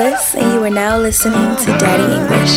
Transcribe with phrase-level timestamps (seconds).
[0.00, 2.56] Bliss, and you are now listening to Daddy English.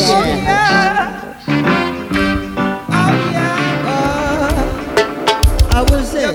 [5.75, 6.31] I will say,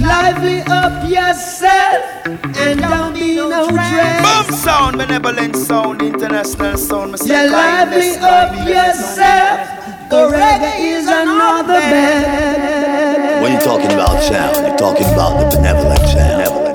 [0.00, 4.62] lively up yourself and don't be no Boom dress.
[4.64, 7.12] sound, benevolent sound, international sound.
[7.12, 9.68] Me Yeah, lively up yourself.
[10.08, 13.42] The reggae is another bed.
[13.42, 16.67] When you're talking about sound, you're talking about the benevolent sound.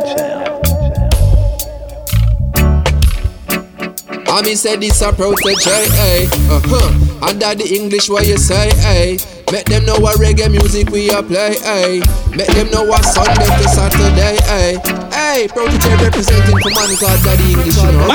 [4.34, 6.26] I mean, say this a protege, hey.
[6.50, 7.30] Uh huh.
[7.30, 9.20] And Daddy English, what you say, hey.
[9.52, 12.02] Make them know what reggae music we a play, hey.
[12.36, 14.82] Make them know what Sunday to Saturday, hey.
[15.14, 18.10] Hey, protege representing for man called Daddy English, you know.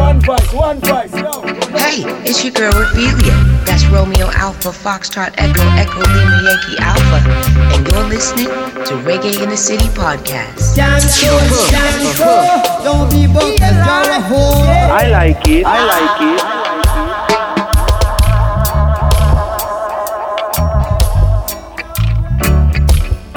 [0.00, 1.42] One voice, one voice, yo.
[1.76, 3.53] Hey, it's your girl Ophelia.
[3.66, 7.18] That's Romeo Alpha, Foxtrot Echo, Echo Lima Yankee Alpha.
[7.74, 10.76] And you're listening to Reggae in the City podcast.
[10.76, 11.38] Can't go,
[11.70, 12.84] can't go.
[12.84, 14.54] Don't be bogus, you're a.
[14.92, 16.64] I like it, I like it.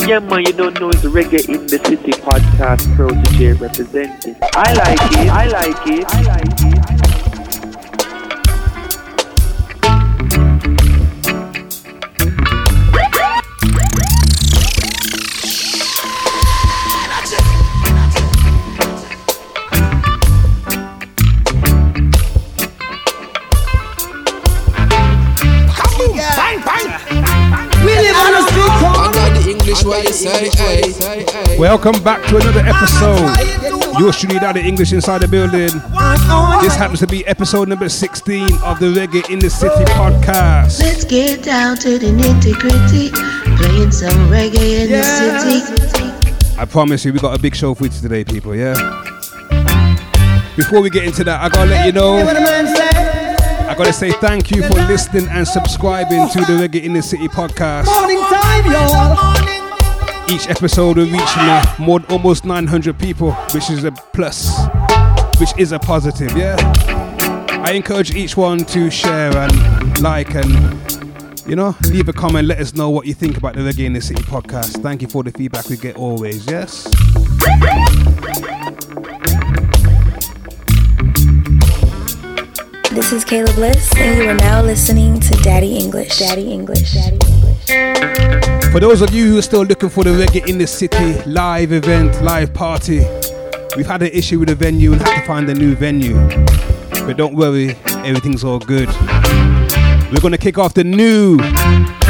[0.07, 4.35] Yeah, man, you don't know it's Reggae in the City podcast, Protege representing.
[4.55, 6.76] I like it, I like it, I like it.
[31.57, 33.17] Welcome back to another episode.
[33.93, 35.71] You're Your Trinidad Daddy English inside the building.
[36.61, 40.79] This happens to be episode number 16 of the Reggae in the City podcast.
[40.81, 43.09] Let's get down to the nitty gritty.
[43.57, 46.59] Playing some reggae in the city.
[46.59, 48.75] I promise you, we got a big show for you today, people, yeah?
[50.55, 53.65] Before we get into that, I gotta let you know, What a man say.
[53.67, 57.27] I gotta say thank you for listening and subscribing to the Reggae in the City
[57.27, 57.85] podcast.
[57.87, 59.56] Morning time, y'all.
[60.29, 64.67] Each episode will reach me more almost 900 people, which is a plus,
[65.39, 66.55] which is a positive, yeah?
[67.63, 70.51] I encourage each one to share and like and,
[71.47, 73.93] you know, leave a comment, let us know what you think about the Reggae in
[73.93, 74.81] the City podcast.
[74.83, 76.83] Thank you for the feedback we get always, yes?
[82.91, 86.19] This is Kayla Bliss, and you are now listening to Daddy English.
[86.19, 86.93] Daddy English.
[86.93, 87.36] Daddy English.
[87.67, 91.73] For those of you who are still looking for the Reggae in the City live
[91.73, 92.99] event, live party,
[93.75, 96.15] we've had an issue with the venue and had to find a new venue.
[97.05, 98.87] But don't worry, everything's all good.
[100.09, 101.37] We're gonna kick off the new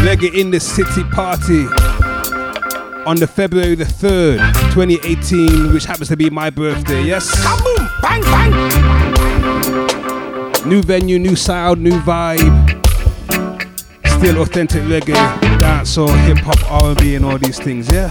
[0.05, 1.65] Reggae in the City party
[3.07, 4.37] on the February the 3rd,
[4.73, 7.33] 2018, which happens to be my birthday, yes?
[7.63, 8.51] Boom, bang, bang.
[10.69, 12.75] New venue, new sound, new vibe.
[14.19, 15.13] Still authentic reggae,
[15.67, 17.91] dancehall, hip hop, R&B, and all these things.
[17.91, 18.07] Yeah.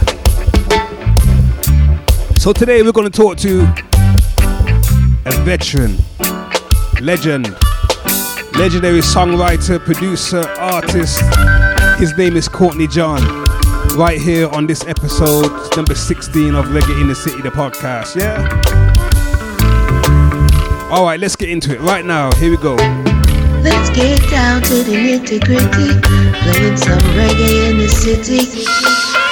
[2.35, 3.61] So today we're going to talk to
[5.25, 5.97] a veteran,
[7.01, 7.47] legend,
[8.59, 11.19] legendary songwriter, producer, artist.
[11.99, 13.21] His name is Courtney John.
[13.97, 18.15] Right here on this episode, number 16 of Reggae in the City, the podcast.
[18.15, 18.37] Yeah.
[20.91, 22.31] All right, let's get into it right now.
[22.35, 22.77] Here we go.
[23.69, 25.89] Let's get down to the nitty gritty.
[26.41, 29.26] Playing some reggae in the city.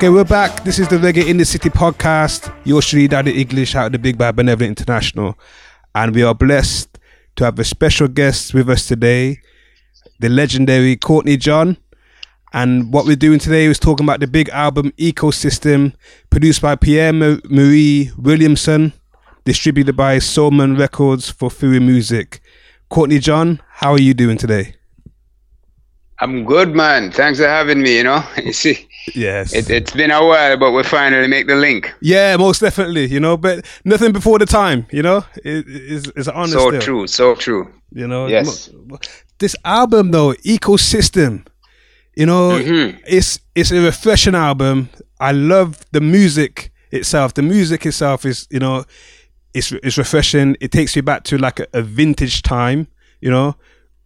[0.00, 0.64] Okay, we're back.
[0.64, 2.50] This is the Reggae in the City podcast.
[2.64, 5.38] Yours truly, Daddy English, out of the Big Bad Benevolent International.
[5.94, 6.98] And we are blessed
[7.36, 9.40] to have a special guest with us today,
[10.18, 11.76] the legendary Courtney John.
[12.54, 15.92] And what we're doing today is talking about the big album Ecosystem,
[16.30, 18.94] produced by Pierre Marie Williamson,
[19.44, 22.40] distributed by Soulman Records for Fury Music.
[22.88, 24.76] Courtney John, how are you doing today?
[26.20, 27.12] I'm good, man.
[27.12, 27.98] Thanks for having me.
[27.98, 29.52] You know, you see, Yes.
[29.54, 31.92] it, it's been a while, but we finally make the link.
[32.00, 33.06] Yeah, most definitely.
[33.06, 34.86] You know, but nothing before the time.
[34.92, 36.48] You know, it, it's, it's honor.
[36.48, 37.70] so still, true, so true.
[37.92, 38.26] You know.
[38.28, 38.70] Yes.
[39.38, 41.46] This album though, Ecosystem.
[42.16, 42.98] You know, Mhm.
[43.06, 44.88] it's it's a refreshing album.
[45.20, 47.34] I love the music itself.
[47.34, 48.84] The music itself is, you know,
[49.54, 50.56] it's it's refreshing.
[50.60, 52.88] It takes you back to like a, a vintage time.
[53.20, 53.54] You know,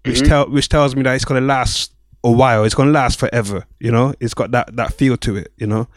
[0.04, 0.28] which Mhm.
[0.28, 1.92] tell which tells me that it's gonna last
[2.24, 2.64] a while.
[2.64, 3.66] It's gonna last forever.
[3.78, 5.52] You know, it's got that that feel to it.
[5.56, 5.88] You know.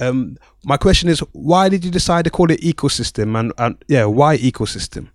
[0.00, 3.38] Um, my question is, why did you decide to call it ecosystem?
[3.38, 5.08] And, and yeah, why ecosystem?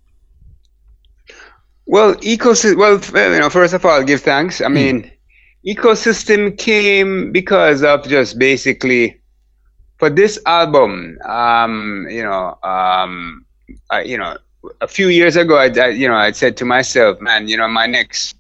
[1.85, 2.77] Well, ecosystem.
[2.77, 4.61] Well, you know, first of all, I'll give thanks.
[4.61, 5.11] I mean,
[5.67, 9.19] ecosystem came because of just basically
[9.97, 11.17] for this album.
[11.25, 13.45] Um, you know, um,
[13.89, 14.37] I, you know,
[14.81, 17.67] a few years ago, I, I, you know, I said to myself, man, you know,
[17.67, 18.35] my next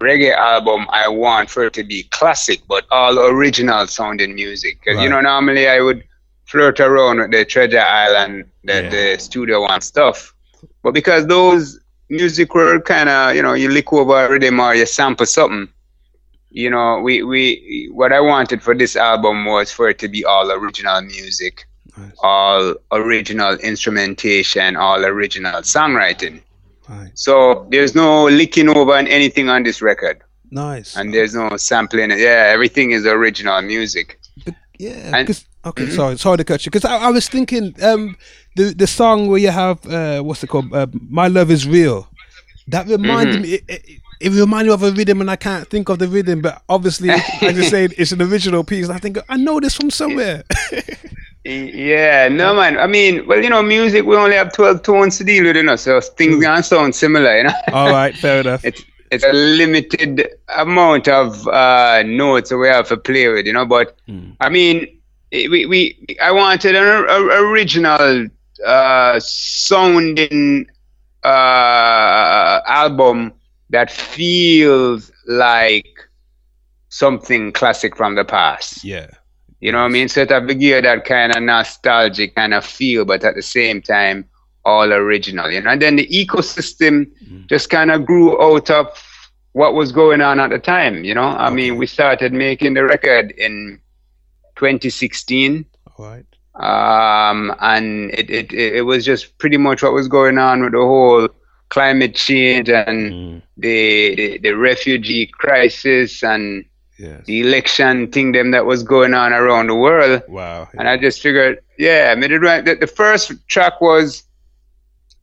[0.00, 4.78] reggae album, I want for it to be classic, but all original sounding music.
[4.84, 5.10] 'Cause, you Right.
[5.10, 6.02] know, normally I would
[6.46, 8.88] flirt around with the Treasure Isle, the, Yeah.
[8.90, 10.34] the Studio One stuff.
[10.82, 11.78] But because those
[12.10, 15.68] music were kind of, you know, you lick over a rhythm or you sample something,
[16.50, 20.24] you know, we, we, what I wanted for this album was for it to be
[20.24, 21.64] all original music,
[21.96, 22.12] Nice.
[22.22, 26.40] all original instrumentation, all original songwriting.
[26.88, 27.10] Right.
[27.14, 30.96] So there's no licking over on anything on this record, Nice.
[30.96, 32.10] and there's no sampling.
[32.10, 34.18] Yeah, everything is original music.
[34.78, 35.16] Yeah.
[35.16, 35.88] And- okay.
[35.88, 36.18] Sorry.
[36.18, 36.70] Sorry to cut you.
[36.70, 38.16] Because I, I was thinking, um,
[38.56, 40.72] the the song where you have uh, what's it called?
[40.74, 42.08] Uh, My love is real.
[42.68, 43.42] That reminded Mm-hmm.
[43.42, 43.48] me.
[43.54, 46.40] It, it, it reminded me of a rhythm, and I can't think of the rhythm.
[46.42, 48.88] But obviously, I just say it's an original piece.
[48.90, 50.42] I think I know this from somewhere.
[51.44, 52.78] Yeah, no man.
[52.78, 55.62] I mean, well, you know, music we only have twelve tones to deal with, you
[55.62, 57.52] know, so things gonna sound similar, you know.
[57.72, 58.14] All right.
[58.16, 58.64] Fair enough.
[58.64, 63.52] it's it's a limited amount of uh, notes that we have to play with, you
[63.52, 63.66] know.
[63.66, 63.96] But
[64.40, 64.98] I mean,
[65.30, 68.26] we, we I wanted an or- or- original
[68.66, 70.66] uh, sounding
[71.22, 73.32] uh, album
[73.70, 75.86] that feels like
[76.88, 78.82] something classic from the past.
[78.84, 79.08] Yeah.
[79.64, 80.08] You know what I mean?
[80.08, 83.40] So it have to give that kind of nostalgic kind of feel, but at the
[83.40, 84.28] same time,
[84.66, 85.50] all original.
[85.50, 87.10] You know, and then the ecosystem
[87.48, 88.86] just kind of grew out of
[89.52, 91.02] what was going on at the time.
[91.02, 93.80] You know, I mean, we started making the record in
[94.56, 95.64] 2016,
[95.96, 96.26] All right.
[96.56, 100.78] um, and it, it it was just pretty much what was going on with the
[100.78, 101.26] whole
[101.70, 106.66] climate change and the, the the refugee crisis and
[106.98, 107.24] Yes.
[107.26, 110.22] the election thing that was going on around the world.
[110.28, 110.68] Wow.
[110.78, 114.22] And I just figured, yeah, I mean, it, right- the, the first track was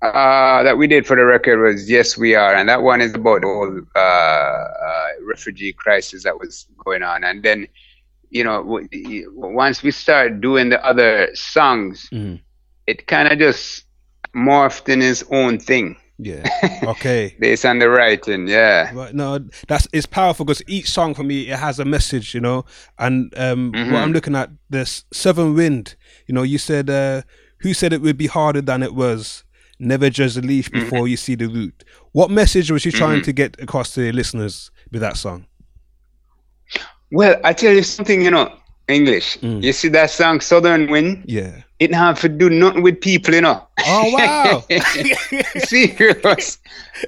[0.02, 3.14] uh, that we did for the record was "Yes We Are," and that one is
[3.14, 7.24] about the whole uh, uh, refugee crisis that was going on.
[7.24, 7.68] And then,
[8.32, 8.88] you know, w-
[9.36, 12.40] once we started doing the other songs, Mhm.
[12.88, 13.86] it kind of just
[14.36, 15.96] morphed in its own thing.
[16.24, 16.44] Yeah.
[16.84, 17.36] Okay.
[17.40, 18.48] based on the writing.
[18.48, 18.92] Yeah.
[18.94, 19.14] Right.
[19.14, 22.66] No, that's it's powerful because each song for me it has a message, you know.
[23.00, 23.92] And um, Mhm.
[23.92, 25.96] what I'm looking at this Southern Wind.
[26.28, 27.22] You know, you said uh,
[27.62, 29.44] who said it would be harder than it was.
[29.80, 30.80] Never judge the leaf Mm-hmm.
[30.84, 31.84] before you see the root.
[32.12, 33.26] What message was you trying Mhm.
[33.26, 35.46] to get across to the listeners with that song?
[37.12, 38.54] Well, I tell you something, you know,
[38.88, 39.38] English.
[39.42, 41.24] You see that song Southern Wind?
[41.28, 41.64] Yeah.
[41.82, 43.68] It have to do nothing with people, you know.
[43.84, 44.66] Oh wow.
[45.58, 46.60] serious.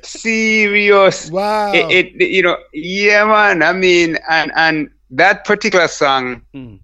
[0.03, 1.31] Serious.
[1.31, 1.71] Wow.
[1.71, 3.63] It, it you know, yeah man.
[3.63, 6.75] I mean and and that particular song Hmm.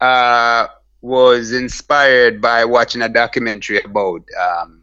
[0.00, 0.66] uh
[1.02, 4.82] was inspired by watching a documentary about um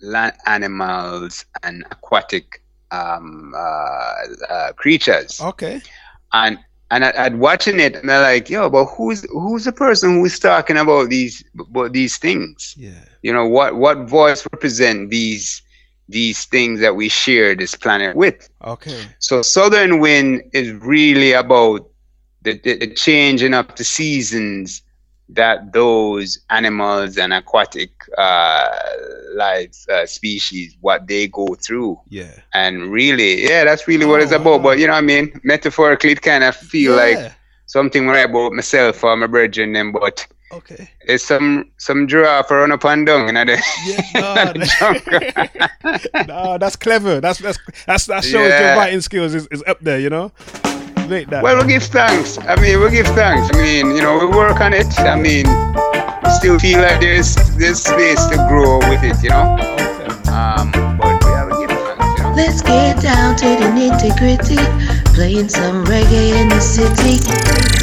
[0.00, 4.14] land animals and aquatic um uh,
[4.48, 5.82] uh creatures Okay.
[6.32, 6.58] and
[6.90, 10.38] and I, I'd watching it and they're like, yo, but who's who's the person who's
[10.38, 12.74] talking about these about these things?
[12.76, 13.04] Yeah.
[13.22, 15.62] You know, what what voice represent these
[16.08, 18.48] these things that we share this planet with?
[18.64, 19.06] Okay.
[19.18, 21.88] So Southern Wind is really about
[22.42, 24.82] the, the, the changing of the seasons
[25.28, 28.68] that those animals and aquatic uh,
[29.34, 32.30] life uh, species what they go through Yeah.
[32.54, 36.12] and really yeah that's really what it's about but you know what i mean metaphorically
[36.12, 37.02] it kind of feel Yeah.
[37.22, 37.32] like
[37.66, 40.88] something right about myself or my brethren them but Okay.
[41.00, 43.60] it's some some giraffe run up and down you know the,
[46.28, 47.20] no, that's clever.
[47.20, 48.60] That's that's that's that shows Yeah.
[48.68, 50.30] your writing skills is, is up there, you know?
[51.08, 51.42] Make that.
[51.42, 54.60] well we give thanks i mean we give thanks i mean you know we work
[54.60, 55.46] on it i mean
[56.38, 59.54] still feel like there's there's space to grow with it you know
[60.34, 64.12] um but we have to give thanks you know Let's get down to the nitty
[64.18, 64.60] gritty,
[65.14, 67.16] playing some reggae in the city.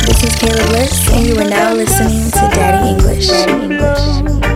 [0.06, 3.30] This is Kayla Bliss, and you are now listening to Daddy English.
[3.30, 4.53] Daddy English.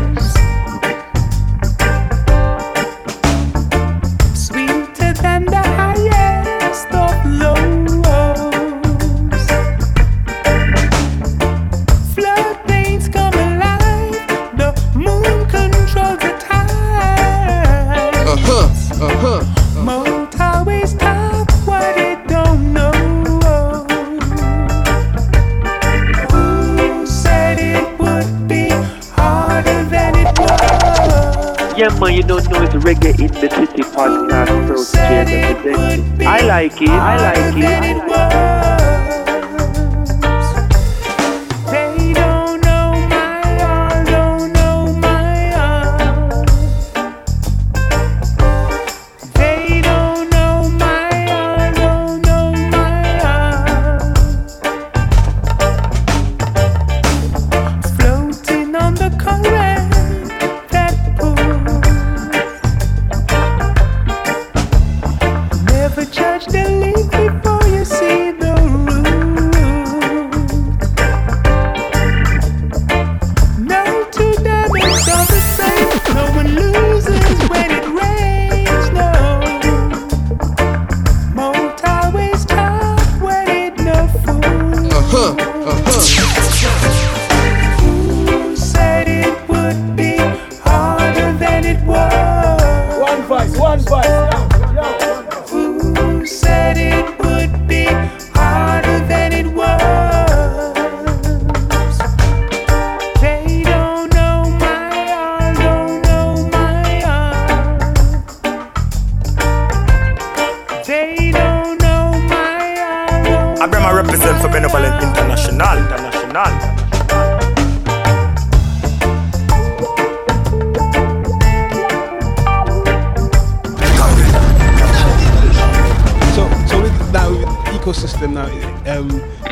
[31.99, 36.27] Man, you don't know it's Reggae in the City podcast, representing.
[36.27, 37.65] I like it, I like it.
[37.65, 39.16] I like it.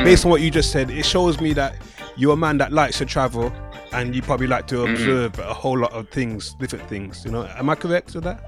[0.06, 1.76] Based on what you just said, it shows me that
[2.16, 3.52] you're a man that likes to travel,
[3.92, 4.94] and you probably like to Mm-hmm.
[4.94, 7.24] observe a whole lot of things, different things.
[7.26, 8.40] You know, am I correct with that?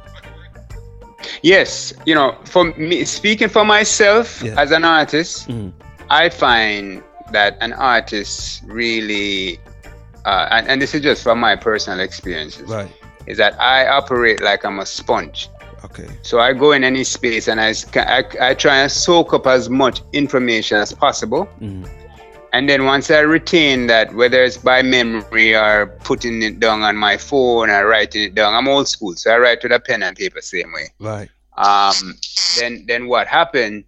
[1.41, 4.59] Yes, you know, for me, speaking for myself Yeah.
[4.61, 5.73] as an artist, Mhm.
[6.09, 9.59] I find that an artist really,
[10.25, 12.89] uh, and, and this is just from my personal experiences, Right.
[13.25, 15.49] is that I operate like I'm a sponge.
[15.85, 16.07] Okay.
[16.21, 17.73] So I go in any space and I
[18.41, 21.47] I try and soak up as much information as possible.
[21.61, 21.87] Mhm.
[22.53, 26.95] And then once I retain that, whether it's by memory or putting it down on
[26.95, 30.01] my phone or writing it down, I'm old school, so I write with a pen
[30.01, 30.87] and paper same way.
[30.99, 31.29] Right.
[31.57, 32.15] Um,
[32.59, 33.83] then then what happened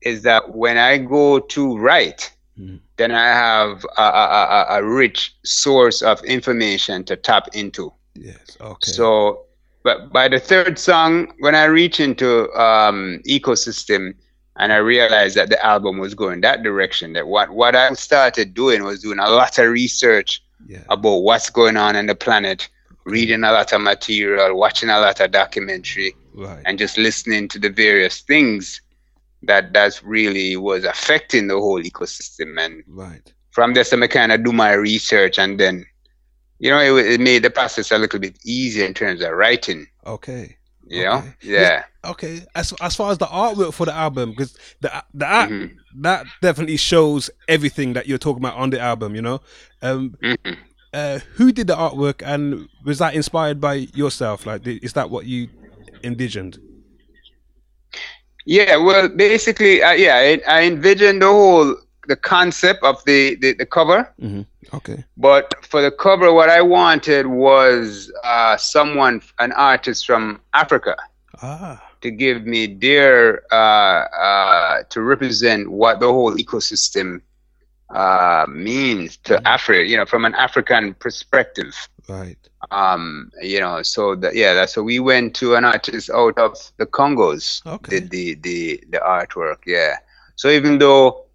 [0.00, 2.80] is that when I go to write, Mhm.
[2.96, 4.26] then I have a, a,
[4.58, 7.92] a, a rich source of information to tap into.
[8.14, 8.56] Yes.
[8.60, 8.92] Okay.
[8.92, 9.46] So
[9.84, 14.14] but by the third song, when I reach into um, ecosystem,
[14.56, 17.12] and I realized that the album was going that direction.
[17.12, 20.42] That what what I started doing was doing a lot of research
[20.88, 22.68] about what's going on in the planet,
[23.04, 26.62] reading a lot of material, watching a lot of documentary, Right.
[26.66, 28.80] and just listening to the various things
[29.42, 32.58] that that really was affecting the whole ecosystem.
[32.58, 33.32] And Right.
[33.50, 35.84] from this, I kind of do my research, and then
[36.58, 39.86] you know it, it made the process a little bit easier in terms of writing.
[40.06, 40.56] Okay.
[40.86, 41.20] Yeah.
[41.20, 41.84] know, yeah.
[42.04, 42.42] Okay.
[42.54, 46.02] As as far as the artwork for the album, because the the art Mm-hmm.
[46.02, 49.14] that definitely shows everything that you're talking about on the album.
[49.14, 49.40] You know,
[49.82, 50.52] um, Mm-hmm.
[50.92, 54.44] uh, who did the artwork, and was that inspired by yourself?
[54.46, 55.48] Like, is that what you
[56.02, 56.58] envisioned?
[58.46, 63.52] Yeah, well, basically, uh, yeah, I, I envisioned the whole the concept of the the,
[63.54, 64.42] the cover, Mm-hmm.
[64.76, 65.04] Okay.
[65.16, 70.96] but for the cover, what I wanted was uh, someone, an artist from Africa,
[71.42, 71.80] Ah.
[72.00, 77.20] to give me their uh, uh, to represent what the whole ecosystem
[77.90, 79.84] uh, means to Africa.
[79.84, 81.74] You know, from an African perspective.
[82.08, 82.36] Right.
[82.70, 86.56] Um, you know, so that yeah, that's so we went to an artist out of
[86.78, 87.62] the Congos.
[87.88, 89.96] Did the the the artwork, yeah.
[90.36, 91.26] So even though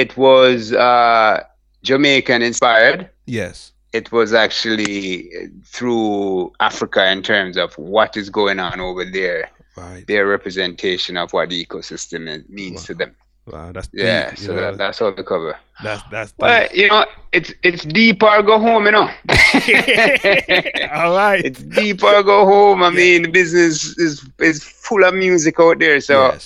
[0.00, 1.34] it was uh
[1.82, 3.72] Jamaican inspired, Yes.
[3.92, 5.28] it was actually
[5.64, 9.50] through Africa in terms of what is going on over there.
[9.76, 10.04] Right.
[10.06, 13.12] Their representation of what the ecosystem means to them.
[13.46, 15.54] Wow, that's Yeah, deep, you so that, that's all the cover.
[15.82, 16.32] That's that's.
[16.38, 19.08] Well, you know, it's it's deep or go home, you know.
[20.94, 21.42] All right.
[21.44, 22.82] It's deep or go home.
[22.84, 26.00] I mean, the business is is full of music out there.
[26.00, 26.38] So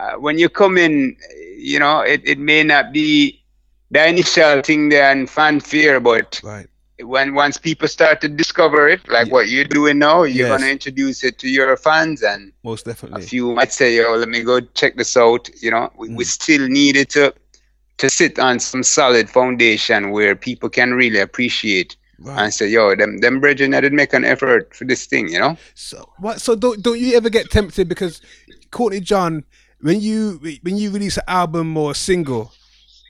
[0.00, 1.16] uh, when you come in,
[1.58, 3.42] you know, it, it may not be
[3.90, 6.66] the initial thing there and fanfare, but right.
[7.00, 10.60] when once people start to discover it, like what you're doing now, you're Yes.
[10.60, 13.22] gonna introduce it to your fans and Most definitely.
[13.24, 15.48] a few might say, yo, let me go check this out.
[15.60, 16.16] You know, we, Mm.
[16.16, 17.34] we still needed to
[17.98, 22.42] to sit on some solid foundation where people can really appreciate Right.
[22.44, 25.38] and say, yo, them them brethren that did make an effort for this thing, you
[25.40, 25.56] know?
[25.74, 26.40] So what?
[26.40, 28.20] So don't don't you ever get tempted because
[28.70, 29.44] Courtney John,
[29.80, 32.52] when you when you release an album or a single,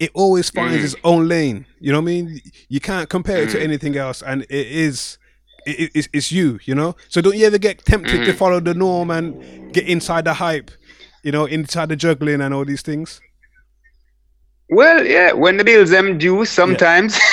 [0.01, 0.85] it always finds Mm.
[0.85, 1.67] its own lane.
[1.81, 2.41] You know what I mean?
[2.69, 3.63] You can't compare it to Mm.
[3.65, 5.19] anything else, and it is.
[5.67, 6.95] It, it- it's, it's you, you know.
[7.09, 8.37] So don't you ever get tempted to Mm.
[8.37, 10.71] follow the norm and get inside the hype,
[11.23, 13.21] you know, inside the juggling and all these things?
[14.71, 17.17] Well, yeah, when the bills them due sometimes.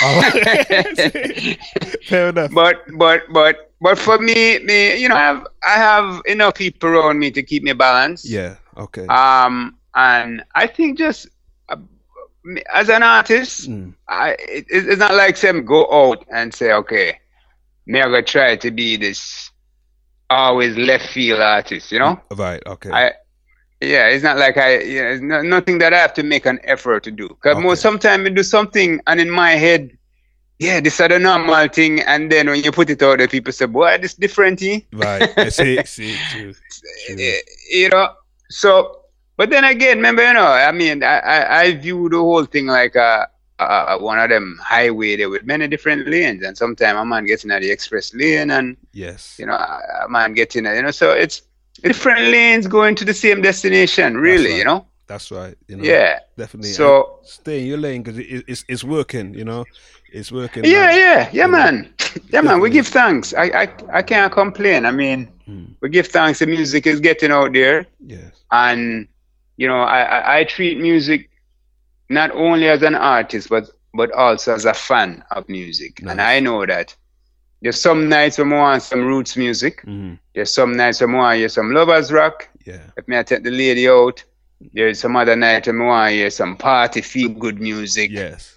[2.08, 2.50] Fair enough.
[2.52, 6.88] But but but but for me, me, you know, I have I have enough people
[6.90, 8.24] around me to keep me balanced.
[8.28, 8.56] Yeah.
[8.76, 9.06] Okay.
[9.06, 11.28] Um, and I think just
[11.68, 11.76] uh,
[12.72, 13.94] as an artist, Mm.
[14.08, 17.18] I it, it's not like them go out and say, okay,
[17.86, 19.50] me I gonna try to be this
[20.28, 22.20] always left field artist, you know?
[22.34, 22.62] Right.
[22.66, 22.90] Okay.
[22.90, 23.12] I
[23.80, 26.58] yeah, it's not like I yeah, it's no, nothing that I have to make an
[26.64, 27.28] effort to do.
[27.40, 29.96] Cause most sometimes I do something and in my head,
[30.58, 33.52] yeah, this is the normal thing, and then when you put it out there, people
[33.52, 35.28] say, "Boy, this different." eh?" right.
[35.38, 35.84] I see.
[35.84, 36.16] See.
[36.30, 36.54] True.
[37.10, 38.08] Eh, you know
[38.50, 39.00] so
[39.36, 42.66] but then again remember you know i mean i i, I view the whole thing
[42.66, 43.28] like a,
[43.58, 47.44] a one of them highway there with many different lanes and sometimes a man gets
[47.44, 49.36] in the express lane and Yes.
[49.38, 51.42] you know a, man getting you know so it's
[51.82, 54.58] different lanes going to the same destination really right.
[54.58, 55.54] you know That's right.
[55.68, 56.18] You know, Yeah.
[56.36, 56.72] definitely.
[56.74, 59.34] So- stay in your lane because it, it's it's working.
[59.38, 59.62] You know,
[60.12, 60.64] it's working.
[60.64, 61.92] yeah yeah yeah man.
[62.30, 63.34] Yeah man we give thanks.
[63.34, 64.86] I i, I can't complain.
[64.86, 65.66] I mean hmm.
[65.80, 66.38] we give thanks.
[66.38, 67.86] The music is getting out there.
[68.00, 68.32] Yes.
[68.50, 69.06] and
[69.56, 71.30] you know I, I i treat music
[72.08, 76.00] not only as an artist but but also as a fan of music.
[76.02, 76.94] And i know that.
[77.62, 79.80] There's some nights when I want some roots music.
[79.80, 80.14] Mm-hmm.
[80.34, 82.48] There's some nights when I want hear some lovers rock.
[82.66, 82.84] Yeah.
[82.96, 84.22] If me I take the lady out
[84.72, 88.10] there's some other night when I want hear some party feel good music.
[88.10, 88.55] Yes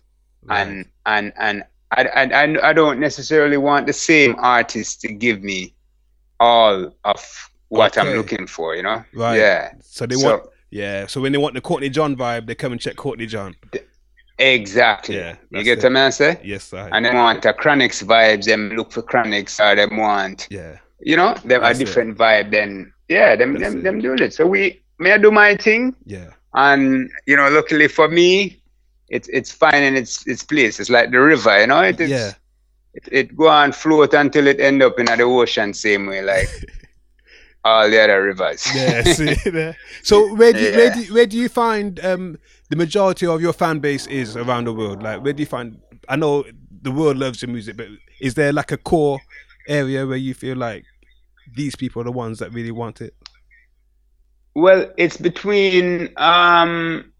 [0.49, 5.41] and and and I, I, I- I don't necessarily want the same artist to give
[5.41, 5.73] me
[6.39, 8.09] all of what Okay.
[8.09, 9.03] I'm looking for, you know?
[9.13, 9.37] Right.
[9.37, 9.73] Yeah.
[9.81, 10.43] So they want.
[10.71, 11.07] Yeah.
[11.07, 13.55] So when they want the Courtney John vibe, they come and check Courtney John.
[14.37, 15.15] Exactly.
[15.17, 15.35] Yeah.
[15.49, 15.81] You get it.
[15.81, 16.39] the man say?
[16.43, 16.89] Yes, I.
[16.89, 20.77] And they want a Chronixx vibes, them look for Chronixx or them want Yeah.
[21.01, 21.85] you know, them That's a it.
[21.85, 23.83] different vibe then yeah, them That's them, it.
[23.83, 24.33] them doing it.
[24.33, 26.29] So we may I do my thing Yeah.
[26.53, 28.58] and you know, luckily for me,
[29.09, 30.79] it's it's fine in its its place.
[30.79, 32.33] It's like the river, you know, it is Yeah.
[32.93, 36.47] it, it go and float until it end up in the ocean same way like
[37.63, 38.65] all the other rivers.
[38.73, 39.03] Yeah.
[39.03, 39.75] See there.
[40.03, 42.37] So where do you, where do where do you find um
[42.69, 45.03] the majority of your fan base is around the world?
[45.03, 45.79] Like where do you find?
[46.07, 46.43] I know
[46.81, 47.87] the world loves your music, but
[48.21, 49.19] is there like a core
[49.67, 50.85] area where you feel like
[51.55, 53.13] these people are the ones that really want it?
[54.55, 57.11] Well, it's between um,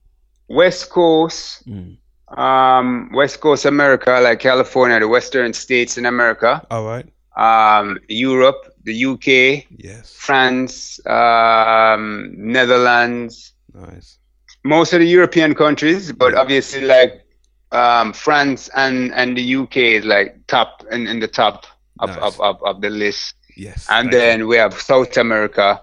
[0.50, 1.98] West Coast, Mm.
[2.38, 7.06] um, West Coast America, like California, the Western states in America, All right.
[7.38, 10.14] um, Europe, the UK, Yes.
[10.16, 14.18] France, um, Netherlands, Nice.
[14.64, 17.24] most of the European countries, but obviously like
[17.72, 21.66] um, France and, and the UK is like top in, in the top
[22.00, 22.20] of, Nice.
[22.20, 23.36] of, of, of the list.
[23.56, 23.86] Yes.
[23.90, 24.18] And you.
[24.18, 25.82] then we have South America,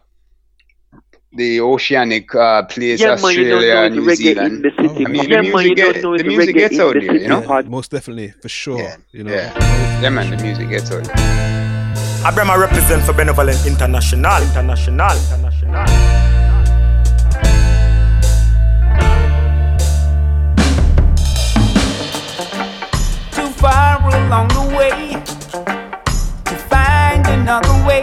[1.33, 4.65] the oceanic uh, place, Yeah, man, you don't know Australia, it's New Zealand.
[4.65, 5.07] the city.
[5.07, 7.01] I mean, yeah, the man, you music, get, know the music gets in out the
[7.01, 7.43] there, you know?
[7.43, 8.79] pod- Most definitely, for sure.
[8.79, 9.33] Yeah, You know.
[9.33, 10.01] yeah.
[10.03, 11.15] Yeah, man, the music gets out there.
[12.25, 14.43] I Brema represent for Benevolent International.
[14.43, 15.11] International.
[15.17, 15.87] International.
[23.33, 25.13] too far along the way
[26.49, 28.01] to find another way.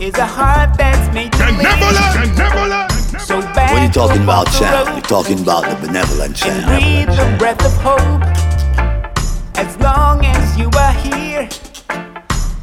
[0.00, 3.20] Is a heart that's made to live.
[3.20, 6.46] So back When you're talking about off the sound, road you're talking about the benevolent
[6.46, 8.22] and breathe the breath of hope.
[9.56, 11.48] As long as you are here,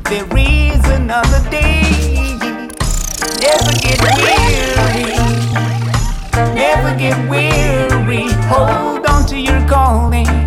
[0.06, 1.82] there is another day.
[3.42, 5.12] Never get weary.
[6.56, 8.32] Never get weary.
[8.48, 10.45] Hold on to your calling.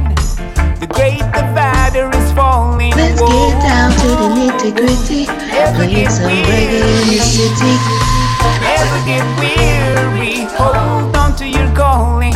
[0.80, 2.92] The great divider is falling.
[2.92, 5.26] Let's get down to the nitty gritty.
[5.26, 7.74] Never get some reggae in the city.
[8.62, 10.46] Never get weary.
[10.54, 12.32] Hold on to your calling.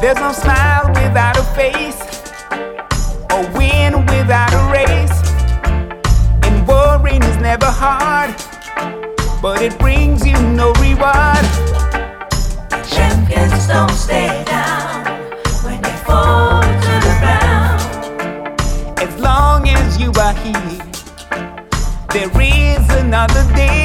[0.00, 2.02] There's no smile without a face,
[3.30, 5.16] or win without a race.
[6.42, 8.34] And worrying is never hard,
[9.40, 11.83] but it brings you no reward.
[13.44, 15.04] Don't stay down
[15.64, 18.98] when they fall to the ground.
[18.98, 20.80] As long as you are here,
[22.08, 23.83] there is another day.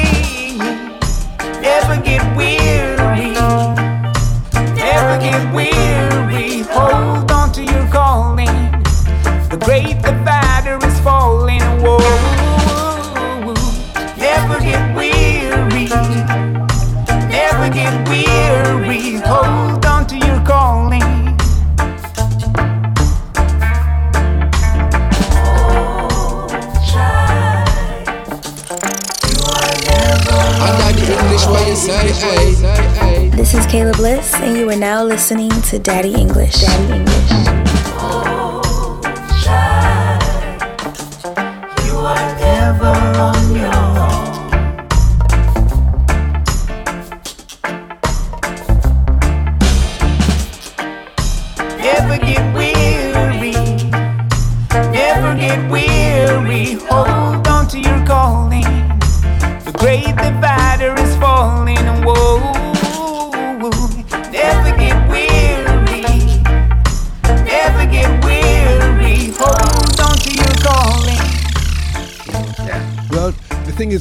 [33.50, 36.54] This is Kayla Bliss, and you are now listening to Daddy English.
[36.60, 37.49] Daddy English.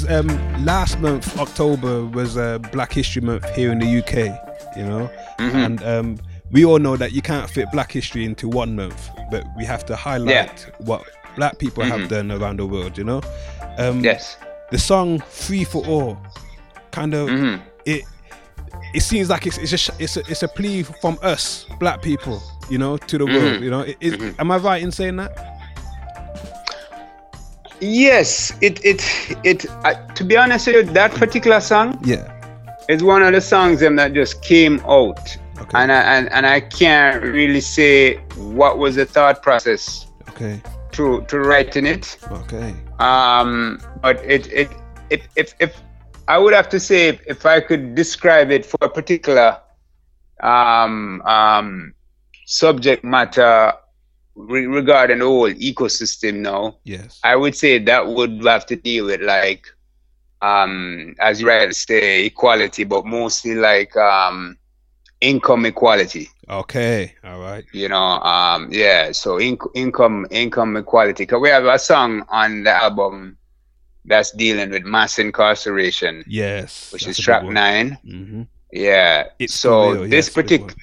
[0.09, 0.27] Um,
[0.65, 4.75] last month October was uh, Black History Month here in the UK.
[4.77, 5.57] You know, Mm-hmm.
[5.57, 6.17] and um,
[6.51, 9.85] we all know that you can't fit Black History into one month, but we have
[9.85, 10.29] to highlight
[10.67, 10.75] Yeah.
[10.85, 11.03] what
[11.35, 12.09] Black people have Mhm.
[12.09, 12.97] done around the world.
[12.97, 13.21] You know,
[13.77, 14.37] um, Yes.
[14.71, 16.17] the song "Free for All"
[16.91, 17.61] kind of Mhm.
[17.85, 18.03] it.
[18.93, 22.41] It seems like it's it's a, it's a, it's a plea from us Black people,
[22.69, 23.59] you know, to the world.
[23.59, 23.61] Mhm.
[23.61, 24.35] You know, It- Mhm.
[24.39, 25.58] am I right in saying that?
[27.81, 29.01] Yes, it it
[29.43, 29.65] it.
[29.85, 32.27] Uh, to be honest with you, that particular song Yeah.
[32.89, 35.37] is one of the songs them that just came out,
[35.73, 40.61] and I and, and I can't really say what was the thought process Okay.
[40.93, 42.17] to to writing it.
[42.31, 42.73] Okay.
[42.99, 44.69] Um, but it it
[45.09, 45.81] it if if
[46.27, 49.57] I would have to say if, if I could describe it for a particular
[50.41, 51.93] um um
[52.45, 53.73] subject matter
[54.39, 56.77] re- regarding the whole ecosystem now.
[56.83, 57.19] Yes.
[57.23, 59.67] I would say that would have to deal with like,
[60.41, 64.57] um, as you rightly say, equality, but mostly like um,
[65.21, 66.29] income equality.
[66.49, 67.13] Okay.
[67.23, 67.65] All right.
[67.73, 69.11] You know, um, yeah.
[69.11, 71.25] So inc- income income equality.
[71.25, 73.37] Cause we have a song on the album
[74.05, 76.91] that's dealing with mass incarceration, Yes.
[76.91, 77.53] which is track one.
[77.53, 77.97] nine.
[78.05, 78.47] Mhm.
[78.71, 79.27] Yeah.
[79.39, 80.73] It's so real, this yes, particular,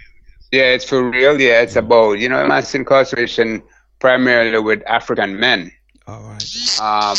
[0.52, 1.40] yeah, it's for real.
[1.40, 3.62] Yeah, it's about you know mass incarceration
[3.98, 5.72] primarily with African men.
[6.06, 6.80] All right.
[6.80, 7.16] Um,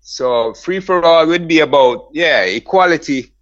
[0.00, 3.32] so free for all would be about yeah equality,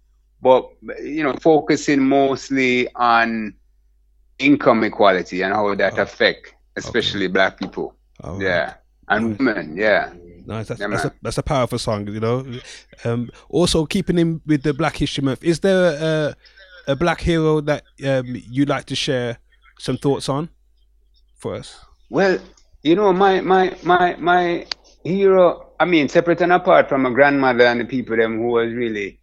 [0.41, 0.69] but
[1.01, 3.53] you know focusing mostly on
[4.39, 7.95] income equality and how that affect especially black people.
[8.39, 8.75] yeah.
[9.07, 10.13] And women, yeah.
[10.45, 10.67] Nice.
[10.67, 12.45] That's, Yeah, that's, a, that's a powerful song, you know.
[13.03, 16.35] Um, also, keeping in with the Black History Month, is there a,
[16.87, 19.37] a black hero that um, you'd like to share
[19.79, 20.49] some thoughts on
[21.37, 21.79] for us?
[22.09, 22.39] Well,
[22.83, 24.65] you know, my my my my
[25.03, 25.61] hero.
[25.79, 29.19] I mean, separate and apart from my grandmother and the people them who was really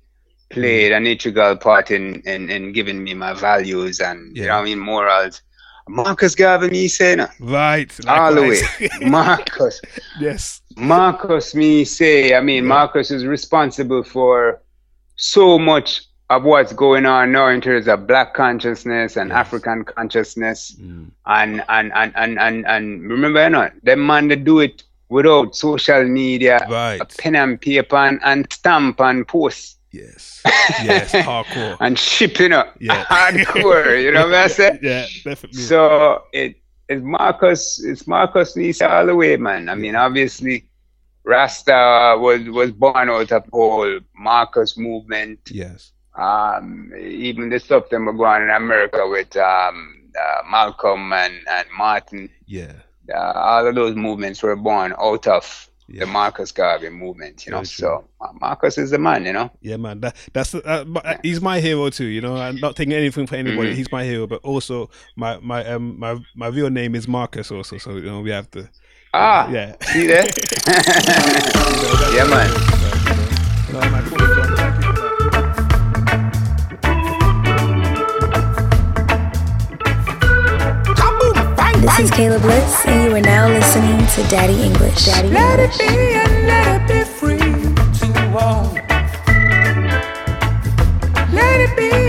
[0.51, 4.64] played an integral part in in, in giving me my values and you know, I
[4.64, 5.42] mean, morals.
[5.88, 7.27] Marcus Garvey, me say, no.
[7.40, 7.92] Right.
[8.07, 8.88] all the way.
[9.09, 9.81] Marcus.
[10.20, 10.61] yes.
[10.77, 14.62] Marcus, me say, I mean, Marcus is responsible for
[15.16, 20.75] so much of what's going on now in terms of black consciousness and African consciousness.
[20.81, 21.11] Mm.
[21.27, 25.55] And, and, and, and, and, and remember, you know, them man they do it without
[25.55, 26.99] social media, right.
[27.01, 29.79] a pen and paper and, and stamp and post.
[29.92, 30.40] Yes.
[30.83, 31.77] Yes, hardcore.
[31.81, 32.75] and shipping up.
[32.81, 33.05] Yeah.
[33.11, 34.79] Hardcore, you know what I say?
[34.81, 35.61] Yeah, definitely.
[35.61, 36.57] So it
[36.88, 39.68] it's Marcus it's Marcus Nisa all the way, man.
[39.68, 40.66] I mean obviously
[41.25, 45.40] Rasta was was born out of whole Marcus movement.
[45.51, 45.92] Yes.
[46.14, 51.35] Um even the stuff that were going on in America with um uh, Malcolm and,
[51.48, 52.29] and Martin.
[52.46, 52.72] Yeah.
[53.12, 57.64] Uh, all of those movements were born out of the Marcus Garvey movement, you know.
[57.64, 59.51] So uh, Marcus is the man, you know.
[59.61, 60.01] Yeah, man.
[60.01, 62.07] That that's uh, but he's my hero too.
[62.07, 63.72] You know, I'm not taking anything for anybody.
[63.72, 63.75] Mhm.
[63.75, 67.51] He's my hero, but also my my um my my real name is Marcus.
[67.51, 68.68] Also, so you know we have to.
[69.12, 69.77] Ah, yeah.
[69.92, 70.25] See there?
[72.14, 72.48] yeah, man.
[73.70, 74.41] No, man,
[81.96, 85.05] This is Kayla Bliss, and you are now listening to Daddy English.
[85.05, 85.78] Daddy Let English.
[85.78, 88.72] it be and let it be free to all.
[91.33, 92.02] Let it be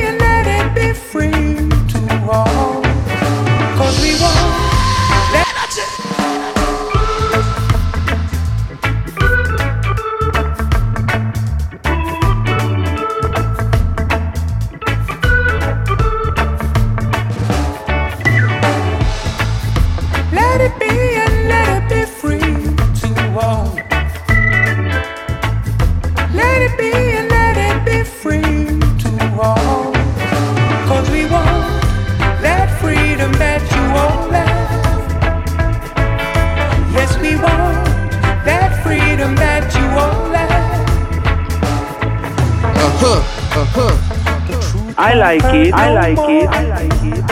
[44.95, 45.73] I like it.
[45.73, 46.47] I like it.
[46.49, 47.27] I like it.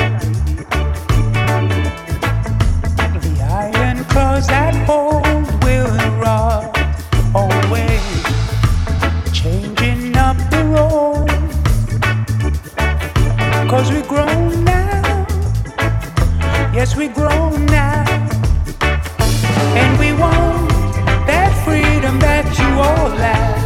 [3.21, 5.23] The iron claws that hold
[5.63, 6.75] will rot
[7.35, 7.99] away,
[9.31, 11.29] changing up the road.
[13.69, 15.27] Cause we grown now,
[16.73, 18.03] yes, we grown now,
[19.77, 20.69] and we want
[21.27, 23.61] that freedom that you all lack.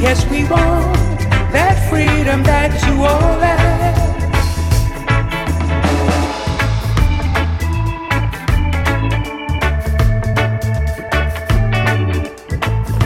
[0.00, 1.01] Yes, we want
[1.92, 3.92] freedom that you all have.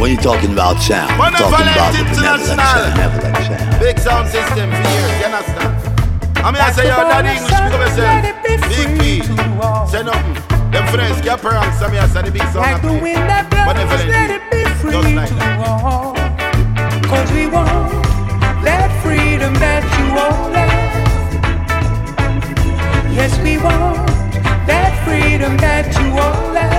[0.01, 3.81] When you're talking about sound, you're talking about the benevolent sound, benevolent sound.
[3.81, 5.75] Big sound system for years, you understand?
[6.46, 8.22] I mean, I say you're daddy English, pick up yourself.
[8.70, 9.03] Big P,
[9.90, 10.35] say nothing.
[10.70, 12.70] Them friends, get pranks, I mean, I say the big sound.
[12.70, 15.95] Like the wind that blows, let it be free to all.
[23.16, 23.96] Yes, we want
[24.66, 26.76] that freedom that you all have.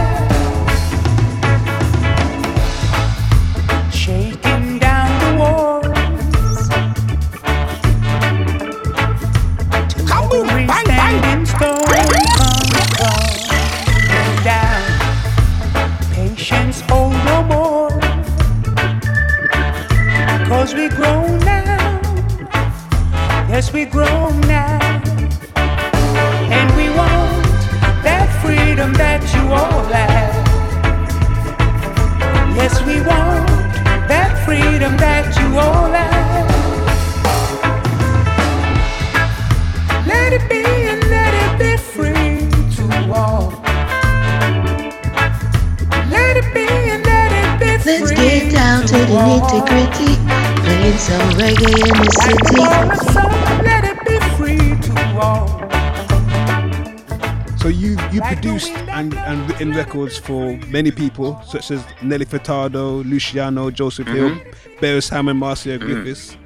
[59.59, 64.53] And, and records for many people such as Nelly Furtado, Luciano, Joseph Hill, Mhm.
[64.79, 66.37] Beres Hammond, Marcia Griffiths.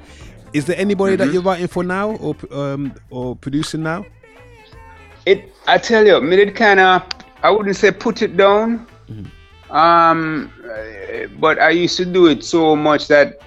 [0.52, 1.32] Is there anybody that Mhm.
[1.32, 4.04] you're writing for now, or um, or producing now?
[5.24, 7.02] It, I tell you, me did kind of,
[7.42, 8.86] I wouldn't say put it down,
[9.70, 13.38] um, uh, but I used to do it so much that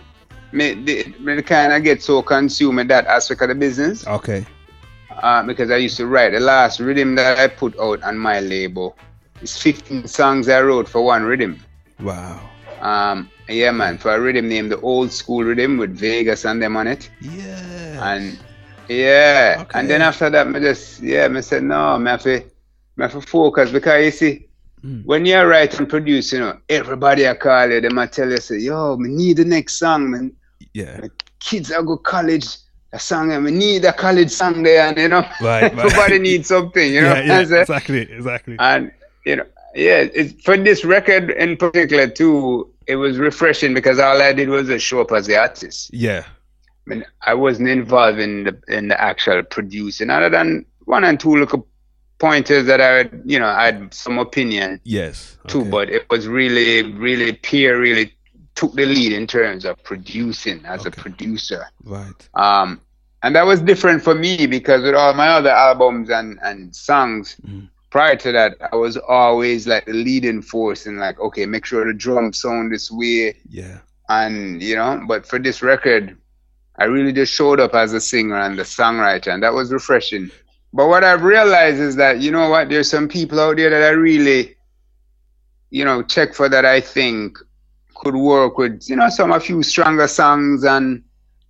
[0.51, 4.08] me, the- me kind of get so consumed in that aspect of the business.
[4.08, 4.45] Okay.
[5.21, 8.39] Uh, because I used to write the last rhythm that I put out on my
[8.39, 8.97] label.
[9.41, 11.60] It's 15 songs I wrote for one rhythm.
[12.00, 12.39] Wow.
[12.82, 16.76] Um, yeah, man, for a rhythm named the Old School Rhythm with Vegas and them
[16.78, 17.10] on it.
[17.21, 18.13] Yeah.
[18.15, 18.38] And
[18.88, 19.80] yeah, Okay.
[19.80, 22.43] and then after that, me just yeah, me said no, me have to,
[23.00, 24.41] have to focus because you see,
[24.82, 25.02] Hmm.
[25.04, 28.38] when you write and produce, you know, everybody I call you, them I tell you,
[28.38, 30.32] say, yo, me need the next song, man.
[30.74, 31.02] Yeah.
[31.39, 32.45] Kids I go college,
[32.93, 35.78] a song, and me need a college song there, and you know, Right, right.
[35.80, 37.15] everybody needs something, you know.
[37.15, 38.58] yeah, yeah, exactly, exactly.
[38.60, 38.91] and
[39.25, 44.21] you know, yeah, it's, for this record in particular too, it was refreshing because all
[44.21, 45.93] I did was show up as the artist.
[45.93, 46.23] yeah.
[46.88, 51.19] I mean, I wasn't involved in the in the actual producing, other than one and
[51.19, 51.67] two little
[52.19, 55.38] pointers that I, had, you know, I had some opinion Yes.
[55.47, 58.13] too, but it was really, really Pierre really
[58.53, 61.65] took the lead in terms of producing as a producer.
[61.83, 62.29] Right.
[62.35, 62.79] Um,
[63.23, 67.35] and that was different for me because with all my other albums and, and songs
[67.95, 71.86] prior to that, I was always like the leading force and like, okay, make sure
[71.86, 73.38] the drums sound this way.
[73.47, 73.77] Yeah.
[74.10, 76.17] And, you know, but for this record,
[76.77, 80.29] I really just showed up as a singer and the songwriter, and that was refreshing.
[80.73, 83.84] But what I've realized is that, you know what, there's some people out there that
[83.84, 84.58] I really,
[85.69, 87.38] you know, check for that I think
[87.95, 91.01] could work with, you know, some a few stronger songs and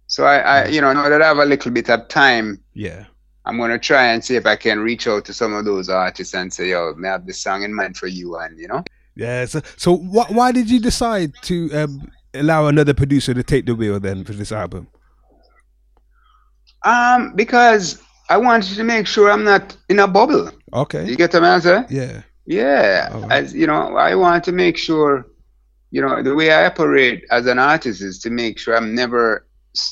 [0.06, 3.06] so I, I you know, now that I have a little bit of time, Yeah.
[3.46, 6.34] I'm gonna try and see if I can reach out to some of those artists
[6.34, 8.84] and say, yo, may I have this song in mind for you and you know?
[9.16, 9.46] Yeah.
[9.46, 13.76] So, so wh- why did you decide to um, allow another producer to take the
[13.76, 14.88] wheel then for this album?
[16.84, 20.52] Um, because I wanted to make sure I'm not in a bubble.
[20.74, 21.08] Okay.
[21.08, 21.86] You get the answer?
[21.90, 22.24] Yeah.
[22.46, 23.28] Yeah.
[23.30, 25.28] As you know, I want to make sure,
[25.92, 29.48] you know, the way I operate as an artist is to make sure I'm never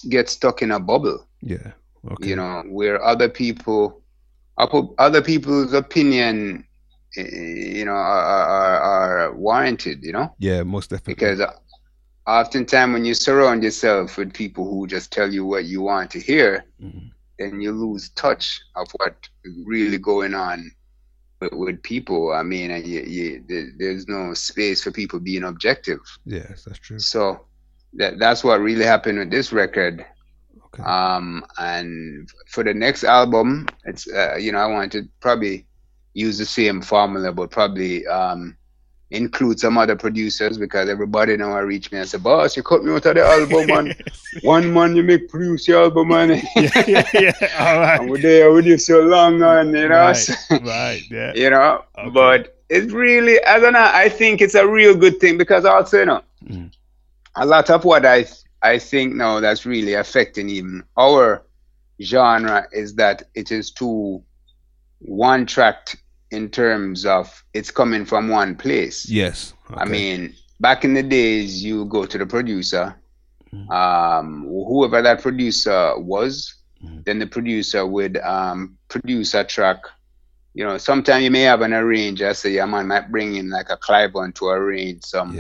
[0.10, 1.28] get stuck in a bubble.
[1.42, 1.72] Yeah.
[2.12, 2.30] Okay.
[2.30, 4.02] You know, where other people,
[4.58, 6.66] other people's opinion,
[7.18, 8.80] eh, you know, are, are,
[9.30, 10.04] are warranted.
[10.04, 10.64] You know, Yeah.
[10.64, 11.14] Most definitely.
[11.14, 11.42] because
[12.28, 16.20] oftentimes when you surround yourself with people who just tell you what you want to
[16.20, 16.66] hear,
[17.40, 19.16] then you lose touch of what
[19.66, 20.72] really going on
[21.40, 22.32] with, with people.
[22.32, 26.00] I mean, and you, you, there's no space for people being objective.
[26.26, 27.00] Yes, that's true.
[27.00, 27.46] So
[27.94, 30.06] that that's what really happened with this record.
[30.80, 35.66] Um, and for the next album, it's uh, you know I want to probably
[36.14, 38.56] use the same formula, but probably um,
[39.12, 42.84] include some other producers because everybody now I reach me and say, "Boss, you cut
[42.84, 43.96] me out of the album, man.
[44.42, 46.30] One man you make produce your album, man.
[46.56, 47.32] yeah, yeah, yeah.
[47.60, 48.00] All right.
[48.02, 49.74] and we're there with you so long, man.
[49.74, 51.34] You know, Right, right, yeah.
[51.36, 51.84] you know.
[52.14, 53.90] But it's really, I don't know.
[53.94, 56.74] I think it's a real good thing because also, you know, Mm.
[57.38, 58.26] a lot of what I
[58.64, 61.44] I think now that's really affecting even our
[62.02, 64.24] genre is that it is too
[65.00, 65.98] one tracked
[66.32, 69.08] in terms of it's coming from one place.
[69.10, 69.54] Yes.
[69.76, 72.96] I mean, back in the days, you go to the producer,
[73.54, 73.70] Mm.
[73.70, 77.06] um, whoever that producer was, Mm.
[77.06, 79.78] then the producer would um, produce a track.
[80.56, 83.70] You know, sometimes you may have an arranger, say, yeah, man, might bring in like
[83.70, 85.36] a Cliburn to arrange some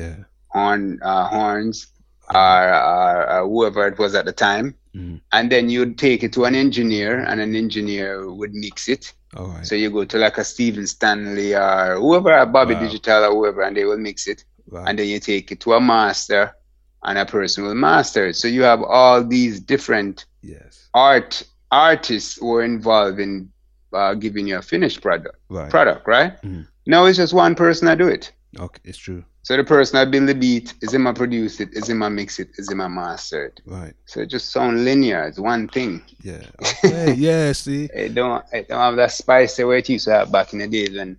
[0.49, 1.87] horn uh, horns
[2.33, 4.75] or, or, or whoever it was at the time.
[4.95, 5.21] Mm.
[5.31, 9.13] And then you'd take it to an engineer, and an engineer would mix it.
[9.35, 9.65] Right.
[9.65, 12.81] So you go to like a Steven Stanley or whoever, a Bobby Wow.
[12.81, 14.45] Digital or whoever, and they will mix it.
[14.69, 14.87] Right.
[14.87, 16.55] And then you take it to a master,
[17.03, 18.35] and a person will master it.
[18.35, 20.87] So you have all these different yes.
[20.93, 23.51] art artists who are involved in
[23.93, 25.35] uh, giving you a finished product.
[25.49, 25.69] Right.
[25.69, 26.39] Product, right?
[26.43, 26.67] Mhm.
[26.85, 28.31] Now it's just one person that do it.
[28.59, 29.23] Okay, it's true.
[29.41, 32.09] So the person that build the beat is him a produce it, is him a
[32.09, 33.61] mix it, is him a master it.
[33.65, 33.93] Right.
[34.05, 35.23] So it just sound linear.
[35.23, 36.01] It's one thing.
[36.21, 36.43] Yeah.
[36.85, 37.13] Okay.
[37.13, 37.51] yeah.
[37.51, 37.89] See.
[37.93, 40.59] It don't it don't have that spice the way it used to have back in
[40.59, 41.17] the days when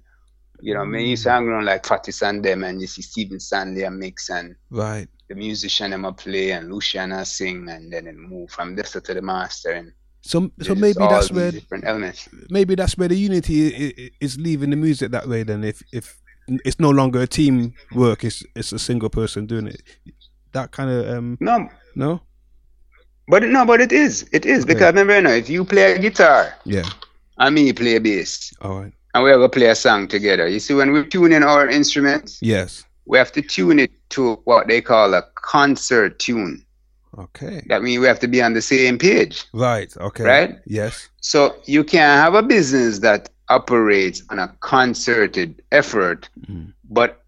[0.61, 3.39] you know, me used to hang around like Fatis and them and you see Steven
[3.41, 5.09] Stanley a mix and Right.
[5.28, 9.01] the musician them a play and Luciano sing and then it move from this to
[9.01, 12.28] the master and So, so maybe that's where different elements.
[12.49, 15.43] maybe that's where the unity i- i- is leaving the music that way.
[15.43, 16.22] Then, if if
[16.65, 19.83] it's no longer a team work, it's it's a single person doing it.
[20.53, 21.39] That kind of um.
[21.41, 21.69] No.
[21.97, 22.21] No.
[23.29, 24.29] But no, but it is.
[24.33, 24.65] It is.
[24.65, 24.75] Okay.
[24.75, 26.85] Because remember you know, if you play a guitar Yeah.
[27.39, 28.93] and me play bass All right.
[29.15, 30.47] and we're gonna play a song together.
[30.47, 32.85] You see when we tune in our instruments, Yes.
[33.07, 36.65] we have to tune it to what they call a concert tune.
[37.17, 37.63] Okay.
[37.69, 39.45] That means we have to be on the same page.
[39.55, 39.97] Right.
[39.97, 40.25] Okay.
[40.25, 40.57] Right?
[40.67, 41.09] Yes.
[41.21, 46.73] So you can have a business that operates on a concerted effort, Mm.
[46.89, 47.21] but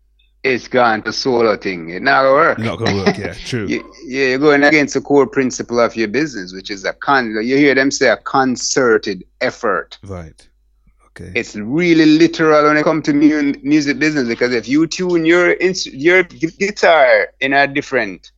[0.43, 1.91] it's gone to solo thing.
[1.91, 2.59] It's not gonna work.
[2.59, 3.19] Not gonna work.
[3.19, 3.33] Yeah.
[3.51, 3.67] True.
[3.67, 7.31] You, yeah, you're going against the core principle of your business, which is a con.
[7.43, 9.99] You hear them say a concerted effort.
[10.05, 10.49] Right.
[11.09, 11.33] Okay.
[11.35, 15.55] It's really literal when it comes to mu- music business because if you tune your
[15.55, 18.31] ins- your guitar in a different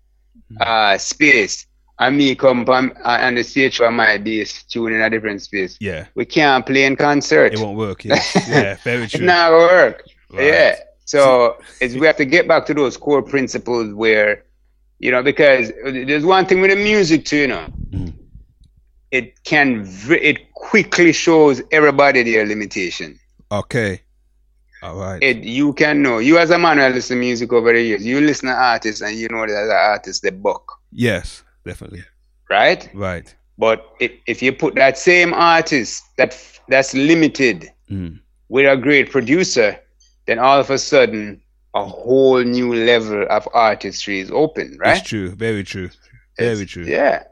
[0.50, 0.62] Mm-hmm.
[0.62, 1.66] uh, space,
[2.00, 5.76] and me come uh, on the stage for my bass tune in a different space,
[5.80, 6.06] Yeah.
[6.14, 7.54] we can't play in concert.
[7.54, 8.04] It won't work.
[8.04, 8.34] Yes.
[8.48, 8.76] yeah.
[8.84, 9.26] Very It's true.
[9.26, 10.04] not gonna work.
[10.30, 10.44] Right.
[10.46, 10.76] Yeah.
[11.04, 14.44] So it's we have to get back to those core principles where,
[14.98, 17.66] you know, because there's one thing with the music too, you know.
[17.90, 18.12] Mm.
[19.10, 23.18] It can it quickly shows everybody their limitation.
[23.50, 24.02] Okay.
[24.82, 25.20] All right.
[25.22, 28.04] It you can know you as a man who listen to music over the years.
[28.04, 31.42] You listen to artists and you know that the artist they book, yes.
[31.68, 32.04] Definitely.
[32.50, 32.88] right?
[32.94, 33.34] Right.
[33.58, 36.30] But if, if you put that same artist that
[36.68, 38.20] that's limited Mm.
[38.50, 39.68] with a great producer,
[40.26, 41.40] then all of a sudden
[41.74, 44.98] a whole new level of artistry is open, right?
[44.98, 45.28] It's true.
[45.46, 45.88] Very true.
[46.38, 46.84] Very true.
[46.84, 47.22] Yeah,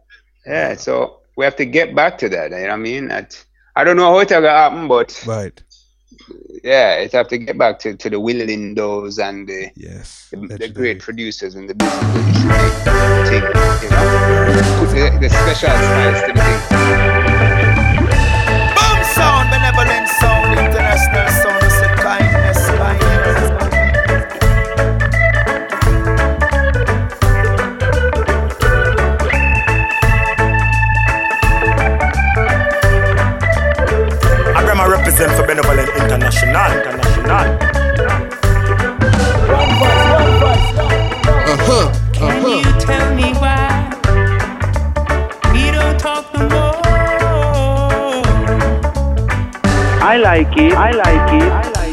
[0.47, 0.75] yeah.
[0.77, 2.51] So we have to get back to that.
[2.51, 3.09] You know what I mean?
[3.09, 3.29] That,
[3.77, 5.57] I don't know how it's gonna happen, but Right.
[6.63, 10.29] Yeah, it's have to get back to, to the Will Lindos and the Yes.
[10.31, 12.77] the, the great producers and the business that used to make
[13.29, 13.43] thing,
[13.83, 14.05] you know,
[14.79, 16.61] put the, the special styles to the thing.
[18.77, 21.66] Boom sound, benevolent sound, international sound,
[36.19, 38.57] benevolent international, international.
[41.53, 41.93] Uh-huh.
[42.13, 42.49] Can Uh-huh.
[42.49, 43.91] you tell me why
[45.53, 46.83] we don't talk no more?
[50.03, 50.73] I like it.
[50.73, 51.43] I like it.
[51.43, 51.86] I like it.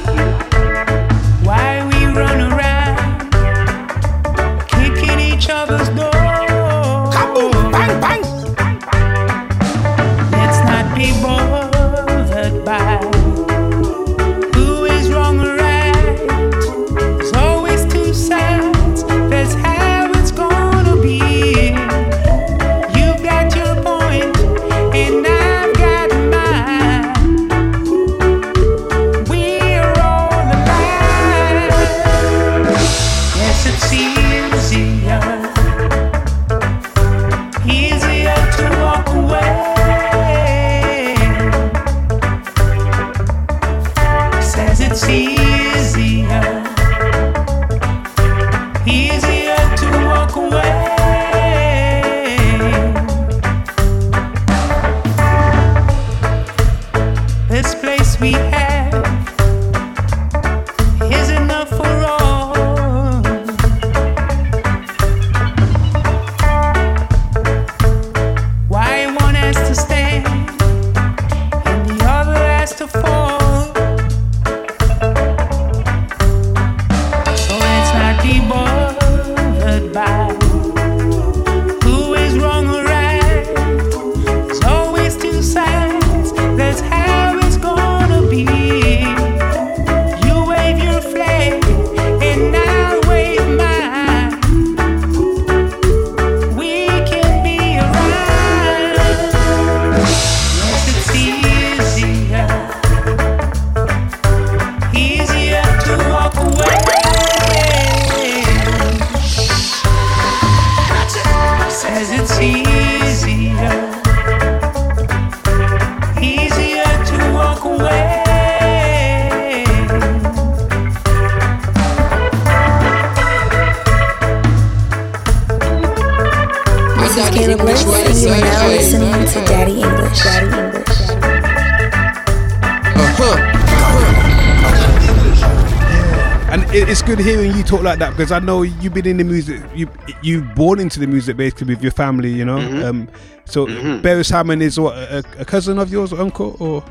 [137.83, 139.61] Like that because I know you've been in the music.
[139.75, 139.89] You
[140.21, 142.31] you born into the music basically with your family.
[142.31, 142.57] You know.
[142.57, 142.83] Mm-hmm.
[142.83, 143.09] Um.
[143.45, 146.83] So Beres Hammond is what a, a cousin of yours, uncle or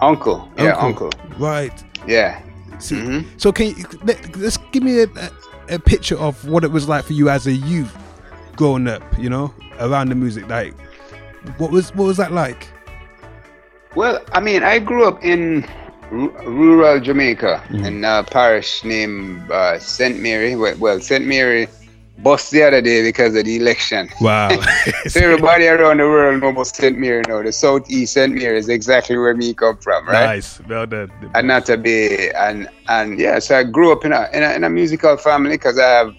[0.00, 1.84] Uncle, yeah, uncle, Right.
[2.06, 2.40] yeah.
[2.78, 3.26] See, Mhm.
[3.36, 5.06] So can you let, let's give me a,
[5.68, 7.94] a, a picture of what it was like for you as a youth
[8.56, 9.02] growing up.
[9.18, 10.48] You know, around the music.
[10.48, 10.74] Like,
[11.58, 12.66] what was what was that like?
[13.94, 15.66] Well, I mean, I grew up in
[16.10, 20.18] rural Jamaica in a parish named uh, St.
[20.20, 20.56] Mary.
[20.56, 21.24] Well, St.
[21.24, 21.68] Mary
[22.22, 24.08] bust the other day because of the election.
[24.20, 24.50] Wow.
[25.08, 26.98] so everybody around the world know about St.
[26.98, 27.42] Mary now.
[27.42, 28.34] The southeast St.
[28.34, 30.26] Mary is exactly where me come from, right?
[30.26, 30.60] Nice.
[30.68, 31.10] Well done.
[31.34, 34.52] And not to be and and yeah, so I grew up in a in a,
[34.52, 36.14] in a musical family because I have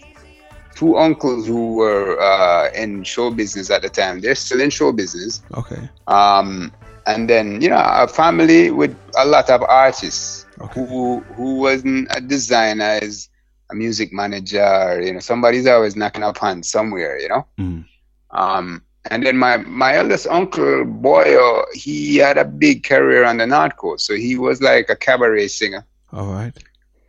[0.75, 4.21] two uncles who were uh, in show business at the time.
[4.21, 5.43] They're still in show business.
[5.53, 5.89] Okay.
[6.07, 6.71] Um,
[7.05, 12.21] and then you know a family with a lot of artists who who wasn't a
[12.21, 13.29] designer is
[13.71, 15.01] a music manager.
[15.01, 17.19] You know, somebody's always knocking up on somewhere.
[17.19, 17.45] You know.
[17.59, 17.85] Mm.
[18.31, 23.47] Um, and then my my eldest uncle Boyo, he had a big career on the
[23.47, 25.85] North Coast, so he was like a cabaret singer.
[26.13, 26.53] All right.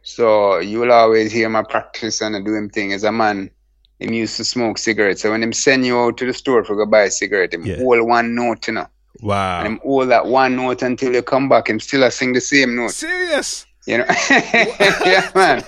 [0.02, 3.50] So you will always hear my practice and do him thing as a man.
[4.00, 5.22] Him used to smoke cigarettes.
[5.22, 7.64] So when him send you out to the store for go buy a cigarette, him
[7.64, 7.76] Yeah.
[7.76, 8.88] hold one note, you know.
[9.20, 9.60] Wow.
[9.60, 12.40] And I'm all that one note until you come back, him still I sing the
[12.40, 12.92] same note.
[12.92, 13.66] Serious?
[13.86, 14.06] You know?
[14.30, 15.64] yeah, man.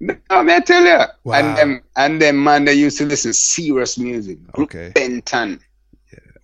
[0.00, 1.04] No, man, I tell you.
[1.24, 1.34] Wow.
[1.34, 4.38] And them and them man they used to listen to serious music.
[4.58, 4.92] Okay.
[4.94, 5.60] Benton.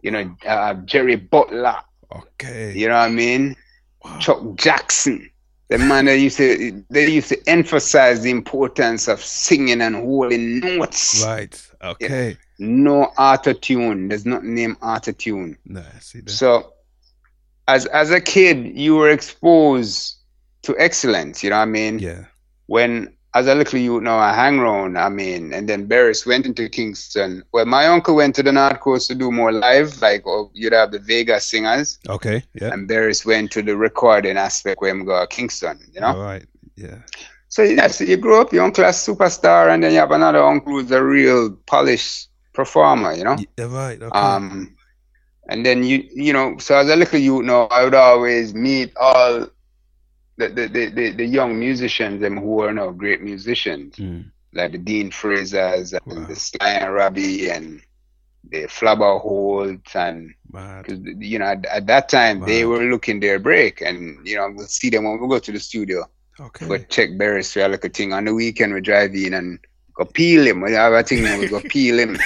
[0.03, 1.76] You know, uh, Jerry Butler.
[2.14, 2.72] Okay.
[2.74, 3.57] You know what I mean?
[4.03, 4.18] Wow.
[4.18, 5.30] Chuck Jackson.
[5.68, 10.61] The man that used to they used to emphasize the importance of singing and holding
[10.61, 11.22] notes.
[11.24, 11.70] Right.
[11.82, 12.36] Okay.
[12.61, 14.09] No auto tune.
[14.09, 15.57] There's not name auto tune.
[15.65, 16.31] No, I see that.
[16.31, 16.75] So
[17.67, 20.17] as as a kid you were exposed
[20.63, 21.99] to excellence, you know what I mean?
[21.99, 22.27] Yeah.
[22.67, 26.45] When as a little youth now I hang around, I mean, and then Beres went
[26.45, 27.43] into Kingston.
[27.53, 30.75] Well my uncle went to the North Coast to do more live, like oh, you'd
[30.75, 31.99] have the Vegas singers.
[32.11, 32.43] Okay.
[32.53, 32.75] Yeah.
[32.75, 36.09] And Beres went to the recording aspect where I'm go to Kingston, you know?
[36.09, 36.45] All right.
[36.77, 36.99] Yeah.
[37.49, 40.73] So yes, you grow up, your uncle a superstar, and then you have another uncle
[40.73, 43.36] who's a real polished performer, you know.
[43.57, 44.01] Yeah, right.
[44.01, 44.18] Okay.
[44.18, 44.76] Um,
[45.48, 48.92] and then you, you know, so as a little youth, now I would always meet
[48.96, 49.48] all
[50.36, 54.30] the the, the, the, the young musicians, them who are now great musicians, Mm.
[54.53, 57.80] like the Dean Frasers and the Sly and Robbie and
[58.51, 63.38] the Flabba Holt and because you know at, at that time they were looking their
[63.38, 66.05] break, and you know we'll see them when we go to the studio.
[66.38, 66.66] Okay.
[66.66, 68.12] Go check Beres for like a thing.
[68.12, 69.59] On the weekend we drive in and
[70.01, 70.61] go peel him.
[70.62, 72.16] We have a thing and we go peel him.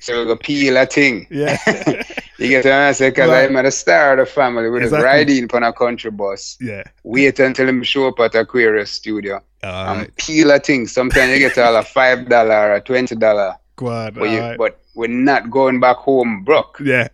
[0.00, 1.26] so we go peel a thing.
[1.30, 1.56] Yeah.
[2.38, 3.12] You get what I'm saying?
[3.12, 3.48] Because Right.
[3.48, 4.64] I'm at the star of the family.
[4.80, 5.06] Just Exactly.
[5.06, 6.56] ride in on a country bus.
[6.60, 6.82] Yeah.
[7.04, 9.40] Wait until him show up at Aquarius studio.
[9.62, 10.16] All and right.
[10.16, 10.88] peel a thing.
[10.88, 13.54] Sometimes you get all a five dollar or a twenty dollar.
[13.76, 14.14] Go on.
[14.14, 14.58] But, you- right.
[14.58, 16.80] but we're not going back home broke.
[16.82, 17.06] Yeah.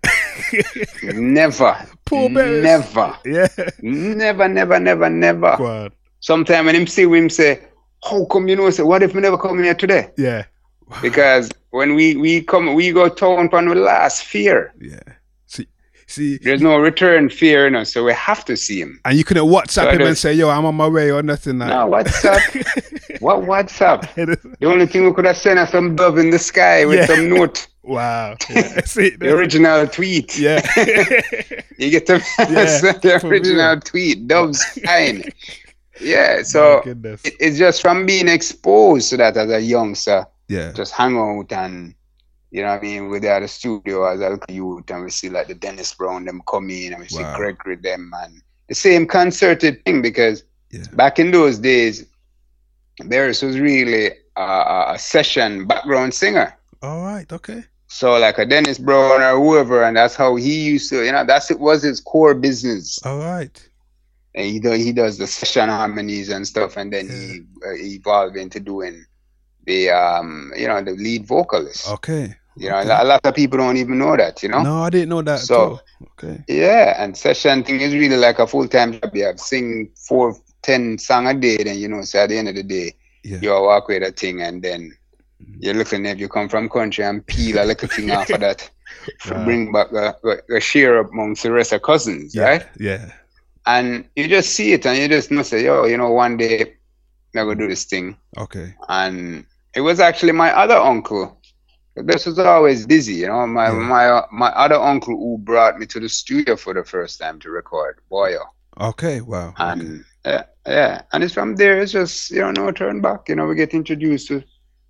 [1.02, 1.76] Never.
[2.06, 2.62] Poor Beres.
[2.62, 3.16] Never.
[3.26, 3.48] Yeah.
[3.82, 5.56] Never, never, never, never.
[5.58, 5.90] Go on.
[6.20, 7.60] Sometimes when him see him say,
[8.04, 8.70] How come you know?
[8.70, 10.10] Say, what if we never come here today?
[10.16, 10.44] Yeah.
[11.02, 14.72] Because when we, we come we go town on the last fear.
[14.80, 15.00] Yeah.
[15.46, 15.66] See
[16.06, 18.98] see There's no return fear, you know, so we have to see him.
[19.04, 21.58] and you couldn't WhatsApp So him and say, yo, I'm on my way or nothing
[21.58, 22.40] like No, what's up?
[23.20, 24.02] what what's up?
[24.14, 27.06] The only thing we could have sent us some dove in the sky with Yeah.
[27.06, 27.66] some note.
[27.88, 28.36] Wow.
[28.50, 28.84] Yeah.
[28.84, 30.38] See, The original tweet.
[30.38, 30.60] Yeah.
[31.78, 33.80] you get the, Yeah, the original real.
[33.80, 34.28] tweet.
[34.28, 35.24] Dove's fine.
[36.00, 36.80] Yeah, so
[37.24, 40.26] it- it's just from being exposed to that as a youngster.
[40.48, 40.72] Yeah.
[40.72, 41.94] Just hang out and
[42.50, 45.28] you know what I mean, we're at the studio as a youth and we see
[45.28, 47.36] like the Dennis Brown them come in and we see Wow.
[47.36, 50.44] Gregory them and the same concerted thing because
[50.94, 52.06] back in those days
[53.02, 56.56] Beres was really a, a- a session background singer.
[56.82, 57.30] All right.
[57.32, 57.64] Okay.
[57.88, 61.24] So like a Dennis Brown or whoever, and that's how he used to, you know,
[61.24, 62.98] that's it was his core business.
[63.04, 63.67] All right.
[64.34, 68.36] And he does he does the session harmonies and stuff, and then he uh, evolved
[68.36, 69.04] into doing
[69.66, 71.88] the um, you know, the lead vocalist.
[71.90, 72.34] Okay.
[72.56, 74.62] You know, a lot of people don't even know that, you know.
[74.62, 75.38] No, I didn't know that.
[75.40, 75.80] So-
[76.14, 76.42] Okay.
[76.48, 79.14] Yeah, and session thing is really like a full time job.
[79.14, 82.48] You have sing four, ten song a day, then you know, so at the end
[82.48, 83.38] of the day, Yeah.
[83.42, 84.92] you walk with a thing and then
[85.60, 88.68] you're looking if you come from country and peel a little thing off of that
[89.30, 89.44] Right.
[89.44, 92.42] bring back a, a, a share amongst the rest of cousins, Yeah.
[92.44, 92.66] right?
[92.78, 93.12] Yeah.
[93.68, 96.60] And you just see it and you just know say, yo, you know, one day
[97.36, 98.16] I'm gonna do this thing.
[98.36, 98.74] Okay.
[98.88, 99.44] And
[99.74, 101.36] it was actually my other uncle.
[101.94, 103.46] This was always busy, you know.
[103.46, 107.38] My my my other uncle who brought me to the studio for the first time
[107.40, 108.40] to record Boyo.
[108.80, 109.20] Okay.
[109.20, 109.52] Wow.
[109.58, 111.02] And yeah, yeah.
[111.12, 113.28] And it's from there it's just, you know, no turn back.
[113.28, 114.42] You know, we get introduced to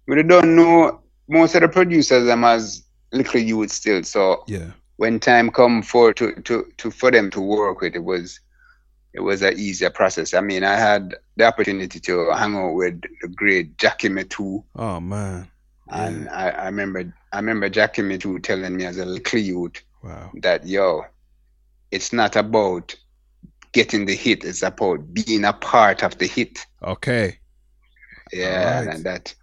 [0.06, 4.02] we don't know most of the producers them as little youth still.
[4.04, 4.70] So Yeah.
[4.96, 8.40] when time come for to, to, to for them to work with it was
[9.18, 10.32] it was an easier process.
[10.32, 14.62] I mean I had the opportunity to hang out with the great Jackie Mittoo.
[14.76, 15.48] Oh man.
[15.90, 20.30] And I, I remember I remember Jackie Mittoo telling me as a little youth Wow.
[20.42, 21.04] that yo,
[21.90, 22.94] it's not about
[23.72, 26.64] getting the hit, it's about being a part of the hit.
[26.82, 27.38] Okay.
[28.32, 28.94] Yeah, Alright.
[28.94, 29.34] and that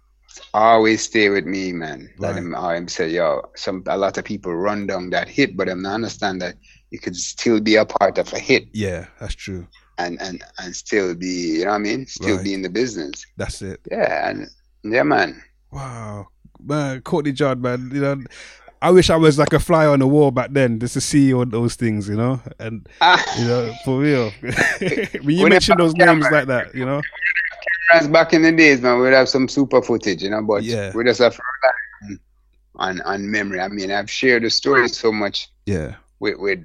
[0.54, 2.08] always stay with me, man.
[2.20, 2.38] That Right.
[2.38, 5.82] him, him say, yo, some a lot of people run down that hit, but I'm
[5.82, 6.56] not understand that
[6.96, 9.66] you could still be a part of a hit Yeah, that's true.
[9.98, 12.06] and and and still be, you know what I mean?
[12.06, 12.44] Still Right.
[12.44, 13.26] be in the business.
[13.36, 13.80] That's it.
[13.90, 14.48] Yeah, and
[14.82, 15.42] yeah, man.
[15.70, 16.28] Wow,
[16.58, 17.90] man, Courtney John, man.
[17.92, 18.16] You know,
[18.80, 21.34] I wish I was like a fly on the wall back then, just to see
[21.34, 22.40] all those things, you know.
[22.58, 22.88] And
[23.38, 27.02] you know, for real, when you mention it- those names like that, you know.
[27.90, 30.92] Whereas back in the days, man, we'd have some super footage, you know, but Yeah.
[30.94, 31.38] we just have
[32.08, 32.18] on,
[32.76, 33.60] on on memory.
[33.60, 36.60] I mean, I've shared the story so much Yeah, with with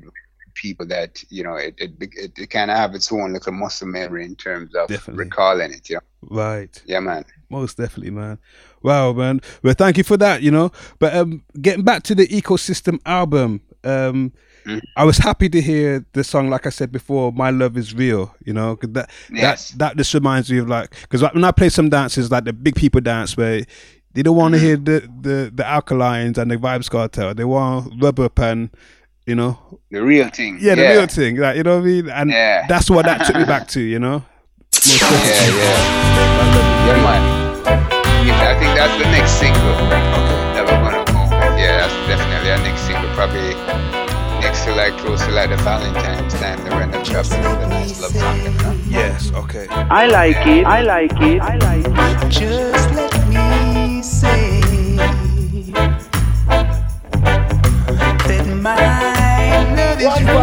[0.53, 3.87] people that you know it it, it, it kind of have its own little muscle
[3.87, 5.25] memory in terms of Definitely.
[5.25, 5.89] recalling it.
[5.89, 6.01] You know,
[6.37, 6.81] right.
[6.85, 7.25] yeah, man.
[7.49, 8.37] Most definitely, man.
[8.81, 9.41] Wow, man.
[9.63, 10.41] Well, thank you for that.
[10.41, 14.31] You know, but um, getting back to the ecosystem album, um,
[14.63, 14.77] Mm-hmm.
[14.95, 16.51] I was happy to hear the song.
[16.51, 19.69] Like I said before, "My Love Is Real." You know, 'cause that Yes.
[19.71, 22.53] that that just reminds me of like because when I play some dances, like the
[22.53, 23.65] big people dance, where
[24.13, 27.33] they don't want to hear the, the the alkalines and the Vybz Kartel.
[27.35, 28.69] They want rubber and
[29.25, 29.57] you know,
[29.91, 30.57] The real thing.
[30.59, 31.37] yeah, the real thing.
[31.37, 32.09] Like you know what I mean?
[32.09, 32.65] And Yeah.
[32.67, 33.79] that's what that took me back to.
[33.81, 34.23] You know.
[34.73, 35.59] Most Yeah, definitely.
[35.61, 37.23] yeah, yeah, man.
[38.27, 39.75] Yeah, I think that's the next single
[40.55, 41.21] that we're gonna go.
[41.57, 43.09] Yeah, that's definitely our next single.
[43.15, 43.53] Probably
[44.41, 47.25] next to like close to like the Valentine's time that we're in the drop
[47.69, 48.37] nice love song.
[48.41, 48.73] You know?
[48.89, 49.31] Yes.
[49.33, 49.67] Okay.
[49.69, 50.65] I like it.
[50.65, 51.41] I like it.
[51.41, 52.29] I like it.
[52.29, 54.30] Just let me say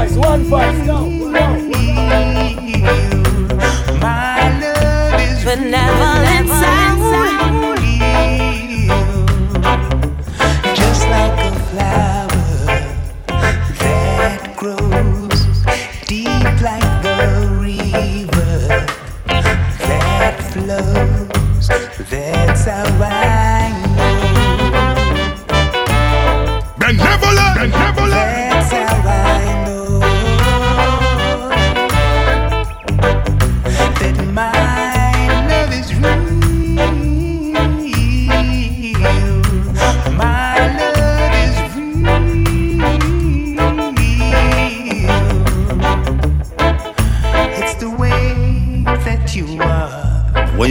[0.09, 1.47] voice, one voice, go, go,
[4.01, 6.18] My love is Benevolent sound.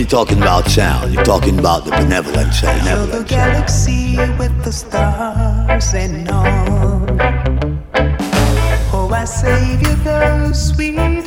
[0.07, 2.85] You're talking about sound, you're talking about the benevolent sound.
[2.85, 7.05] You're the galaxy with the stars and all.
[8.93, 11.26] Oh, I save you those sweet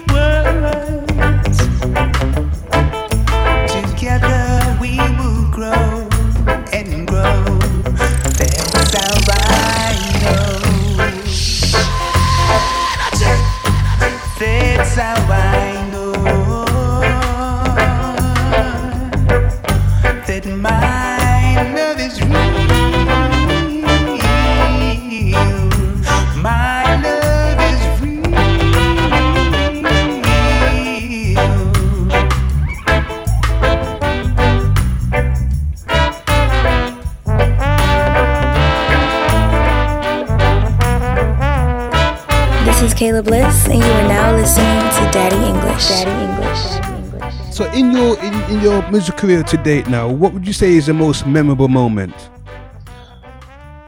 [48.61, 51.69] in, your music career to date now, what would you say is the most memorable
[51.69, 52.15] moment?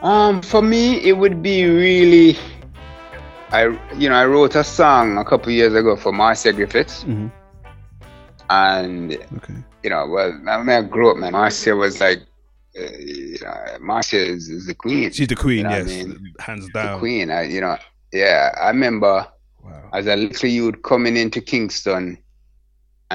[0.02, 2.38] Um, for me, it would be really.
[3.50, 3.64] I
[3.96, 7.30] you know I wrote a song a couple years ago for Marcia Griffiths, Mhm.
[8.50, 9.54] and Okay.
[9.82, 11.32] you know, well, I mean, I grew up, man.
[11.32, 12.20] Marcia was like,
[12.80, 15.12] uh, you know, Marcia is, is the queen.
[15.12, 16.32] She's the queen, You know what I yes, mean?
[16.40, 16.98] hands The down.
[16.98, 17.30] queen.
[17.30, 17.76] I, you know,
[18.12, 18.54] yeah.
[18.60, 19.26] I remember
[19.92, 22.16] as a little youth coming into Kingston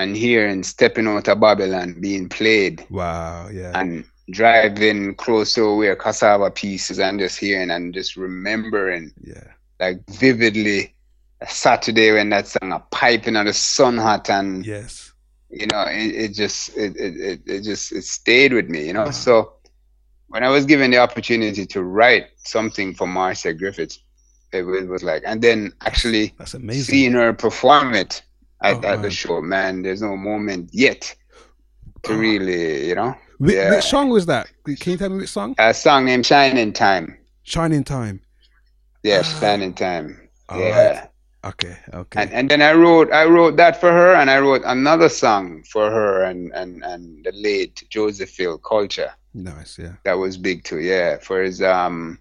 [0.01, 2.85] and hearing "Stepping Out of Babylon" being played.
[2.89, 3.71] Wow, yeah.
[3.73, 9.99] And driving close to where cassava pieces and just hearing and just remembering, yeah, like
[10.09, 10.93] vividly,
[11.41, 15.13] a Saturday when that song a piping on the sun hot and yes,
[15.49, 19.11] you know, it, it just it, it, it, just it stayed with me, you know.
[19.11, 19.53] So
[20.27, 23.99] when I was given the opportunity to write something for Marcia Griffiths,
[24.53, 26.83] it was, like, and then actually that's amazing.
[26.83, 28.21] seeing her perform it
[28.61, 31.15] at, Oh, at the show, man, there's no moment yet
[32.03, 33.15] to really, you know.
[33.37, 33.75] Which, yeah.
[33.75, 34.47] which song was that?
[34.65, 35.55] Can you tell me which song?
[35.59, 37.17] A song named Shining Time.
[37.43, 38.21] Shining Time.
[39.03, 40.29] Yeah, Shining Time.
[40.49, 40.99] All yeah.
[40.99, 41.09] right.
[41.45, 42.23] Okay, okay.
[42.23, 45.63] And and then I wrote I wrote that for her and I wrote another song
[45.63, 49.13] for her and and, and the late Joseph Hill Culture.
[49.33, 49.93] Nice, yeah.
[50.03, 51.19] That was big too, yeah.
[51.19, 52.19] For his um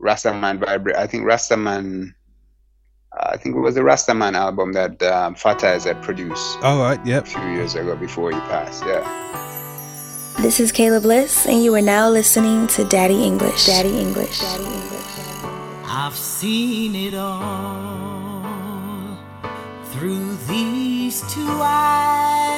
[0.00, 2.14] Rastaman Vibrate I think Rastaman
[3.12, 7.24] I think it was the Rastaman album that um, Fatis had produced All right, yep.
[7.24, 9.02] a few years ago before he passed, yeah.
[10.40, 13.66] This is Kayla Bliss, and you are now listening to Daddy English.
[13.66, 14.38] Daddy English.
[14.38, 15.00] Daddy English.
[15.84, 18.40] I've seen it all
[19.86, 22.48] through these two eyes.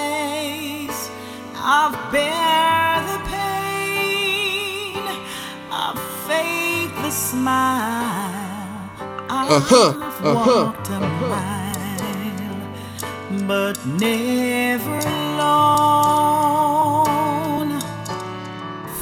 [1.56, 5.02] I've bear the pain
[5.72, 5.96] I of
[7.02, 8.41] the smile.
[9.34, 10.64] I've Uh-huh, uh-huh.
[10.66, 12.52] walked a mile,
[13.48, 14.98] but never
[16.52, 17.80] alone.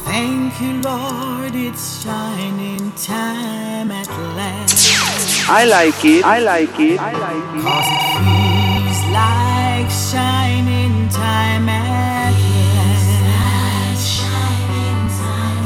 [0.06, 4.08] Thank you, Lord, it's shining time at
[4.38, 5.48] last.
[5.50, 6.24] I like it.
[6.24, 7.00] I like it.
[7.00, 7.62] I like it.
[7.66, 12.34] Cause it feels like shining time at
[12.78, 13.18] last.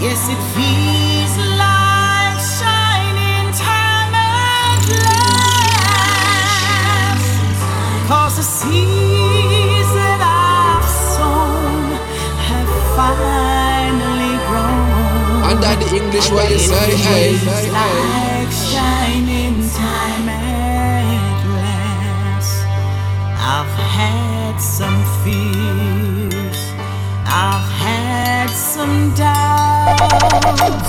[0.01, 1.14] Yes, it feels
[8.65, 11.93] seeds that I've sown
[12.49, 15.45] have finally grown.
[15.51, 17.71] And the English what you say, hey, hey.
[17.71, 22.57] like shining time at last.
[23.55, 26.61] I've had some fears,
[27.27, 30.84] I've had some doubts,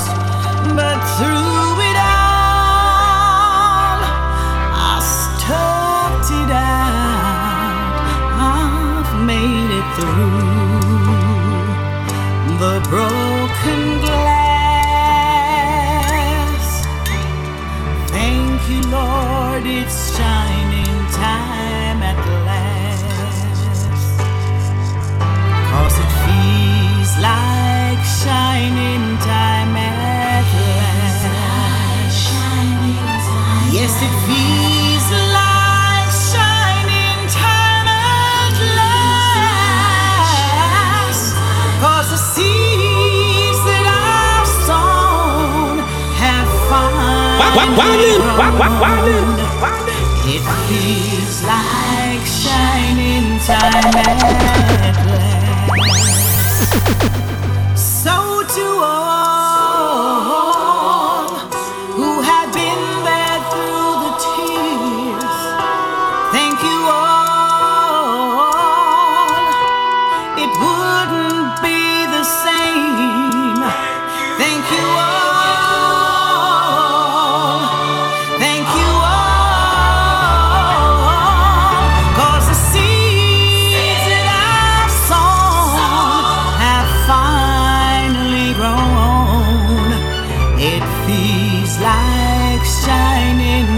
[50.27, 55.04] it feels like shining time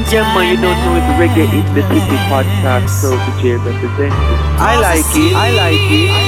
[0.09, 4.11] Yeah, man, you don't know it's Reggae in the City podcast, so the J representing.
[4.57, 5.36] I like it.
[5.36, 6.09] I like it.
[6.09, 6.24] I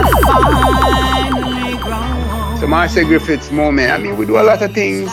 [0.00, 0.71] like it.
[2.62, 3.90] So Marcia Griffiths moment.
[3.90, 5.10] I mean, we do a lot of things,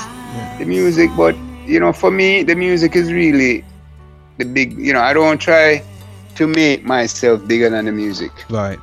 [0.60, 1.36] the music, but
[1.66, 3.66] you know, for me, the music is really
[4.38, 4.78] the big.
[4.78, 5.84] You know, I don't try
[6.36, 8.32] to make myself bigger than the music.
[8.52, 8.78] Right.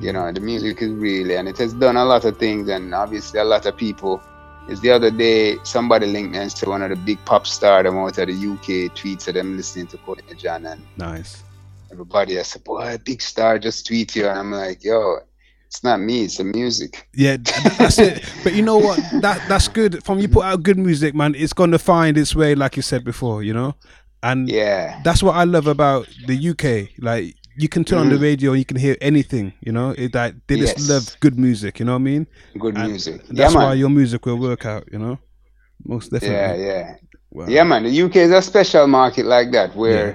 [0.00, 2.92] You know, the music is really, and it has done a lot of things, and
[2.92, 4.20] obviously a lot of people.
[4.68, 7.86] Is the other day somebody linked me and said one of the big pop stars
[7.86, 11.44] out of the UK tweets of them listening to Courtney John and Nice.
[11.92, 12.40] everybody.
[12.40, 15.18] I said, boy, big star just tweet you, and I'm like, yo,
[15.74, 17.08] it's not me, it's the music.
[17.14, 17.36] Yeah,
[17.78, 18.22] that's it.
[18.44, 19.00] But you know what?
[19.22, 20.04] That that's good.
[20.04, 23.02] From you put out good music, man, it's gonna find its way, like you said
[23.04, 23.74] before, you know.
[24.22, 26.90] And yeah, that's what I love about the UK.
[26.98, 28.22] Like you can turn on the Mhm.
[28.22, 29.90] radio, and you can hear anything, you know.
[29.98, 30.88] It like they just Yes.
[30.88, 32.26] love good music, you know what I mean?
[32.58, 33.20] Good And music.
[33.26, 35.18] Yeah, That's why your music will work out, you know.
[35.84, 36.64] Most definitely.
[36.64, 36.94] Yeah, yeah.
[37.32, 37.46] Wow.
[37.48, 37.82] Yeah, man.
[37.82, 40.14] The UK is a special market like that where yeah.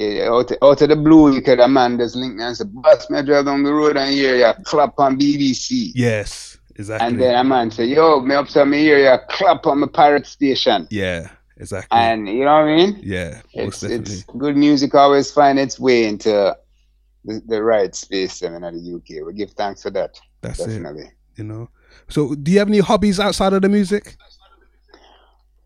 [0.00, 3.10] Out, out of the blue, you could a man just link me and say, Boss,
[3.10, 5.92] me drive down the road and hear you clap on BBC.
[5.94, 7.08] Yes, exactly.
[7.08, 9.86] And then a man say, Yo, me up to me hear you clap on the
[9.88, 10.88] pirate station.
[10.90, 11.28] yeah,
[11.58, 11.98] exactly.
[11.98, 13.00] And you know what I mean?
[13.02, 16.56] yeah, It's, it's good music always find its way into
[17.24, 19.26] the, the right space I mean, in the UK.
[19.26, 20.18] We give thanks for that.
[20.40, 21.04] That's definitely.
[21.04, 21.10] it.
[21.36, 21.68] You know.
[22.08, 24.16] So, do you have any hobbies outside of the music?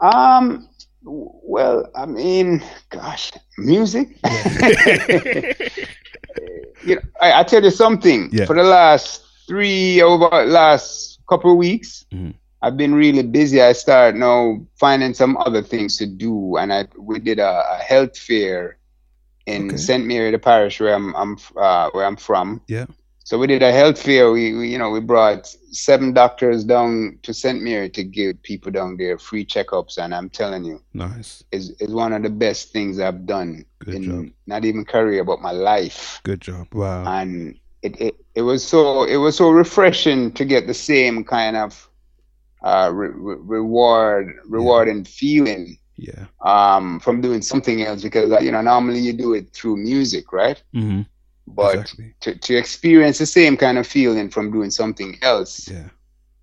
[0.00, 0.68] Um.
[1.06, 4.08] Well, I mean, gosh, music.
[6.84, 8.28] you know, I, I tell you something.
[8.32, 8.44] Yeah.
[8.46, 12.30] For the last three over last couple of weeks, Mm-hmm.
[12.62, 13.60] I've been really busy.
[13.62, 17.76] I started now finding some other things to do, and I we did a, a
[17.76, 18.78] health fair
[19.46, 19.76] in Okay.
[19.76, 20.04] St.
[20.06, 22.62] Mary, the parish where I'm, I'm uh, where I'm from.
[22.66, 22.86] Yeah.
[23.26, 24.30] So we did a health fair.
[24.30, 27.60] We, we you know we brought seven doctors down to St.
[27.60, 31.42] Mary to give people down there free checkups, and I'm telling you, Nice.
[31.50, 34.26] is is one of the best things I've done Good in job.
[34.46, 36.20] not even career but my life.
[36.22, 36.68] Good job.
[36.72, 37.02] Wow.
[37.04, 41.56] And it, it it was so it was so refreshing to get the same kind
[41.56, 41.90] of
[42.62, 46.26] uh, re- re- reward rewarding feeling Yeah.
[46.44, 50.62] um, from doing something else because you know normally you do it through music, right?
[50.72, 51.02] hmm
[51.46, 55.88] But to, to experience the same kind of feeling from doing something else Yeah.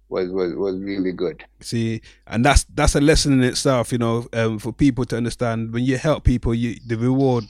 [0.09, 1.43] was, was was really good.
[1.59, 5.73] See, and that's that's a lesson in itself, you know, um, for people to understand.
[5.73, 7.45] When you help people, you the reward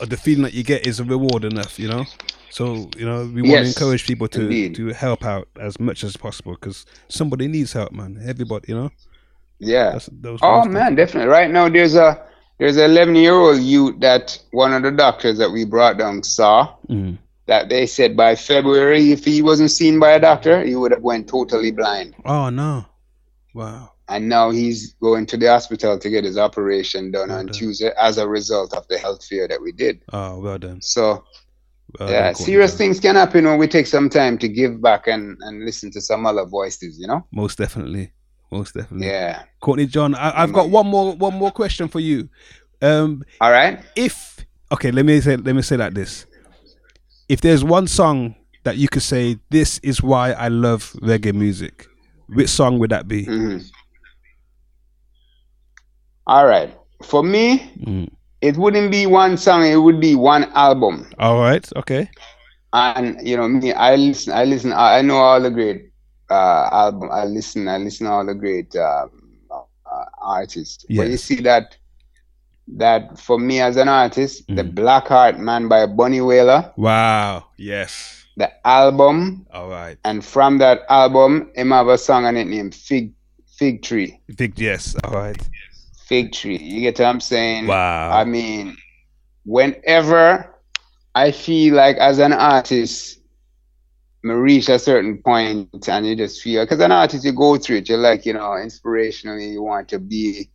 [0.00, 2.04] or the feeling that you get is a reward enough, you know.
[2.50, 4.74] So you know, we want to encourage people to indeed.
[4.76, 8.18] to help out as much as possible because somebody needs help, man.
[8.24, 8.90] Everybody, you know.
[9.58, 9.90] Yeah.
[9.92, 10.08] That's,
[10.40, 11.28] Oh man, definitely.
[11.28, 12.24] Right now, there's a
[12.58, 16.22] there's an 11 year old youth that one of the doctors that we brought down
[16.22, 16.74] saw.
[16.88, 17.18] Mm.
[17.46, 21.00] That they said by February, if he wasn't seen by a doctor, he would have
[21.00, 22.14] went totally blind.
[22.26, 22.84] Oh no!
[23.54, 23.92] Wow.
[24.08, 28.18] And now he's going to the hospital to get his operation done on Tuesday as
[28.18, 30.02] a result of the health fair that we did.
[30.12, 30.80] Oh, well done.
[30.82, 31.24] So
[31.98, 32.78] Well yeah, done, serious John.
[32.78, 36.00] things can happen when we take some time to give back and, and listen to
[36.00, 37.26] some other voices, you know?
[37.32, 38.12] Most definitely.
[38.50, 39.06] Most definitely.
[39.06, 39.42] Yeah.
[39.60, 42.28] Courtney John, I, I've got one more one more question for you.
[42.80, 43.80] Um, All right.
[43.96, 46.26] If okay, let me say let me say like this.
[47.28, 48.34] If there's one song
[48.64, 51.86] that you could say this is why I love reggae music,
[52.28, 53.26] which song would that be?
[53.26, 53.58] Mm-hmm.
[56.26, 56.74] All right.
[57.02, 58.08] For me, Mm.
[58.40, 61.08] it wouldn't be one song, it would be one album.
[61.18, 61.68] All right.
[61.76, 62.08] Okay.
[62.72, 65.87] And you know me, I listen, I listen, I I know all the great
[66.30, 67.10] uh, album.
[67.12, 69.10] I listen, I listen to all the great um,
[69.50, 70.84] uh, artists.
[70.88, 71.76] But you see that
[72.76, 74.74] that for me as an artist, the Mm.
[74.74, 77.46] Black Heart Man by Bunny Wailer, Wow.
[77.56, 78.26] Yes.
[78.36, 79.96] the album, All right.
[80.04, 83.12] and from that album, him have a song on it named Fig
[83.56, 84.20] Fig Tree.
[84.36, 84.94] Big yes.
[85.02, 85.36] All right.
[86.06, 86.58] Fig Tree.
[86.58, 87.66] You get what I'm saying?
[87.66, 88.10] Wow.
[88.12, 88.76] I mean,
[89.44, 90.54] whenever
[91.14, 93.17] I feel like as an artist,
[94.22, 97.76] me reach a certain point and you just feel because an artist you go through
[97.76, 100.48] it, you're like, you know, inspirationally you want to be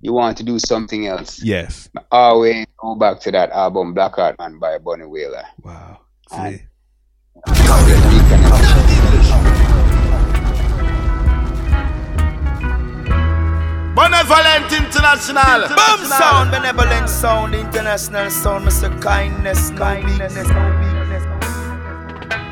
[0.00, 1.42] you want to do something else.
[1.42, 1.88] Yes.
[2.10, 6.00] Always go back to that album Black Heart Man by Bunny Wailer Wow.
[6.32, 6.60] And
[13.94, 15.68] Benevolent International.
[15.68, 18.90] Boom sound, benevolent sound, international sound, Mr.
[19.00, 20.34] Kindness, kindness,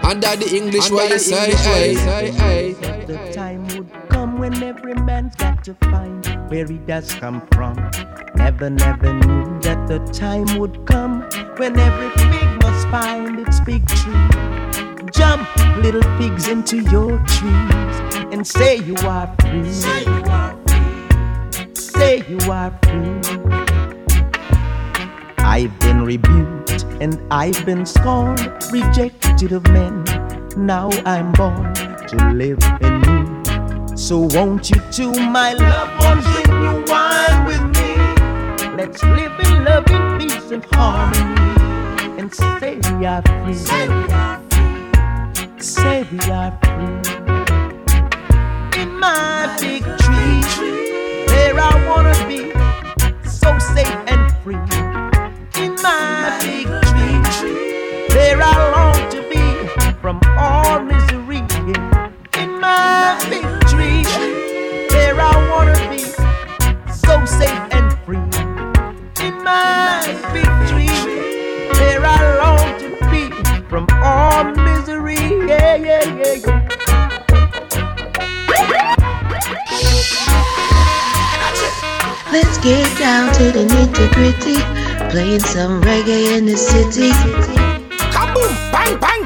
[0.04, 1.94] Under the English, what you say, hey,
[2.32, 2.72] hey,
[3.06, 7.76] The time would come when every man's got to find where he does come from.
[8.34, 11.22] Never, never knew that the time would come
[11.56, 14.28] when every pig must find its big tree.
[15.12, 15.48] Jump,
[15.82, 19.72] little pigs, into your trees and say you are free.
[19.72, 21.74] Say you are free.
[21.74, 23.20] Say you are free.
[25.38, 26.61] I've been rebuked
[27.02, 30.04] and I've been scorned, rejected of men.
[30.56, 33.96] Now I'm born to live anew.
[33.96, 37.90] So won't you two, my loved ones, drink new wine with me?
[38.76, 43.54] Let's live in love, in peace and harmony, and say we are free.
[43.54, 45.60] Say we are free.
[45.60, 47.02] Say we are free.
[48.80, 50.42] In my big tree,
[51.26, 52.52] where I wanna be,
[53.28, 54.62] so safe and free.
[55.64, 56.11] In my
[60.02, 61.38] from all misery.
[61.64, 62.10] Yeah.
[62.36, 64.02] In my big tree,
[64.90, 66.02] there I wanna be,
[66.92, 68.18] so safe and free.
[69.24, 70.02] In my
[70.34, 70.98] big tree,
[71.78, 73.30] there I long to be
[73.70, 75.22] from all misery.
[75.46, 76.68] Yeah, yeah, yeah, yeah.
[82.32, 84.58] Let's get down to the nitty gritty,
[85.12, 87.12] playing some reggae in the city.
[88.10, 88.52] Kaboom!
[88.72, 89.21] Bang, bang!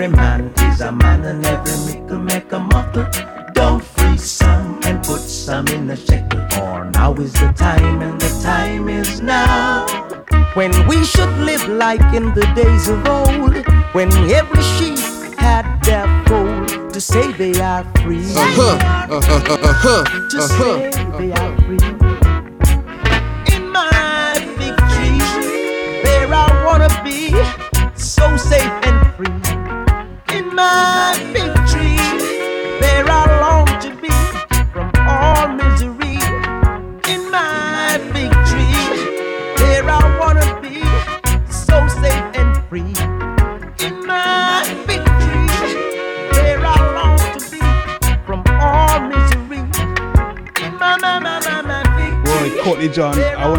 [0.00, 3.04] Every man is a man and every mickle make a muckle.
[3.52, 6.40] Don't freeze some and put some in a shekel.
[6.50, 9.86] For now is the time and the time is now.
[10.54, 13.56] When we should live like in the days of old.
[13.92, 15.00] When every sheep
[15.36, 18.22] had their fold to say they are free.
[18.36, 21.97] Uh-huh, uh-huh, uh-huh, To say they are free.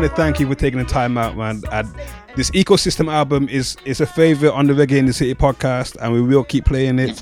[0.09, 1.61] To thank you for taking the time out, man.
[1.71, 1.87] And
[2.35, 6.13] this ecosystem album is is a favorite on the Reggae in the City podcast, and
[6.13, 7.21] we will keep playing it.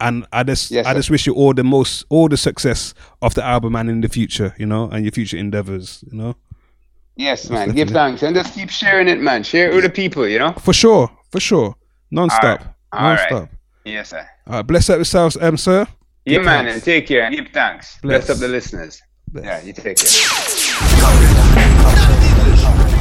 [0.00, 0.98] And I just Yes, I sir.
[0.98, 4.08] just wish you all the most all the success of the album and in the
[4.08, 6.34] future, you know, and your future endeavors, you know.
[7.16, 7.74] Yes, Most man.
[7.74, 9.42] Give thanks and just keep sharing it, man.
[9.42, 10.52] Share it with the people, you know.
[10.52, 11.74] For sure, for sure,
[12.10, 12.60] non-stop,
[12.92, 13.30] All right.
[13.30, 13.48] non-stop.
[13.84, 14.26] Yes, sir.
[14.46, 15.86] All right, bless up yourselves, um, sir.
[16.26, 16.74] Yeah, Give man, thanks.
[16.74, 17.30] and take care.
[17.30, 17.98] Give thanks.
[18.02, 18.26] Bless.
[18.26, 19.00] Bless, up the listeners.
[19.34, 20.06] Yeah, you take care.
[22.66, 22.95] One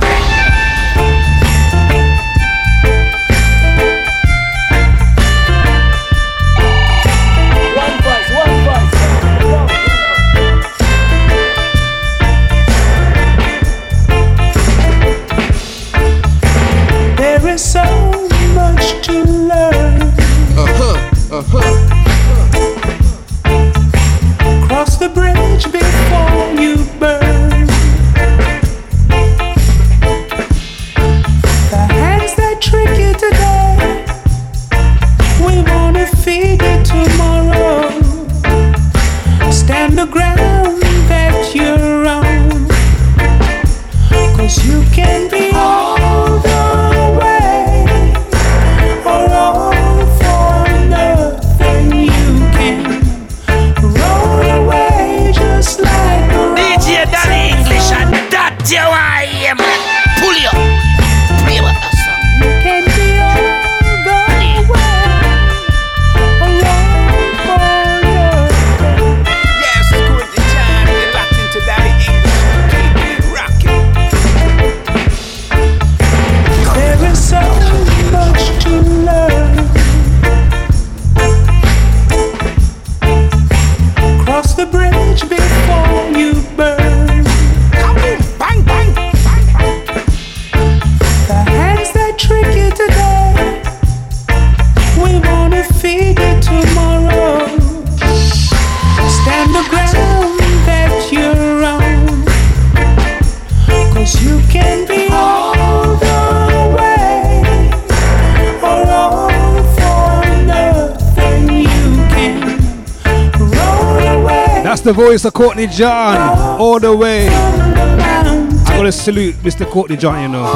[115.25, 117.27] Of Courtney John, all the way.
[117.27, 119.65] I gotta salute Mr.
[119.67, 120.53] Courtney John, you know.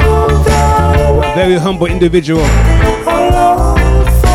[1.34, 2.46] Very humble individual.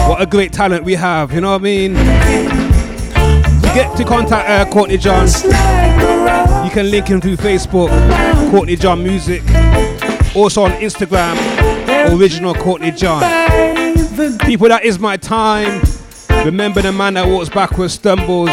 [0.09, 1.93] What a great talent we have, you know what I mean?
[3.73, 5.27] Get to contact uh, Courtney John,
[6.65, 7.89] you can link him through Facebook,
[8.51, 9.41] Courtney John Music.
[10.35, 11.37] Also on Instagram,
[12.13, 13.21] original Courtney John.
[14.39, 15.81] People, that is my time.
[16.43, 18.49] Remember the man that walks backwards stumbles,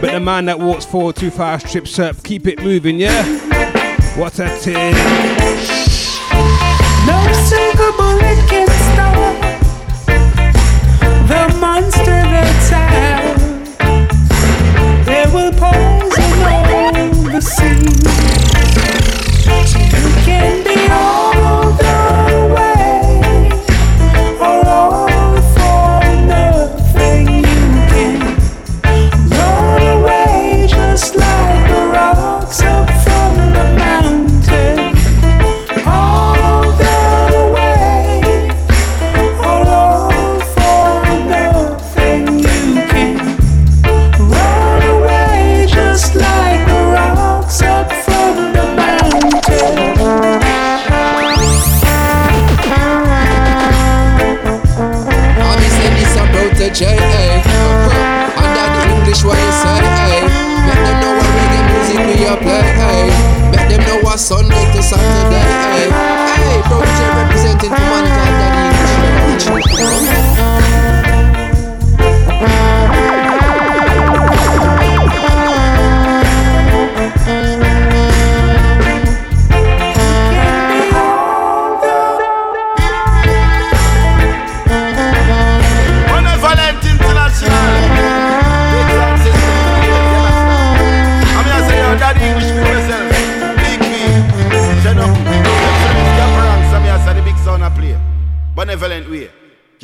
[0.00, 2.22] but the man that walks forward too fast trips up.
[2.22, 3.22] Keep it moving, yeah?
[4.16, 4.94] What a thing.
[7.06, 9.36] No silver bullet can stop
[11.28, 13.38] the monster that's out.
[15.04, 16.92] They will poison all
[17.30, 18.06] the seas.
[19.92, 21.99] You can be all the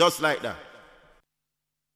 [0.07, 0.57] Just like that.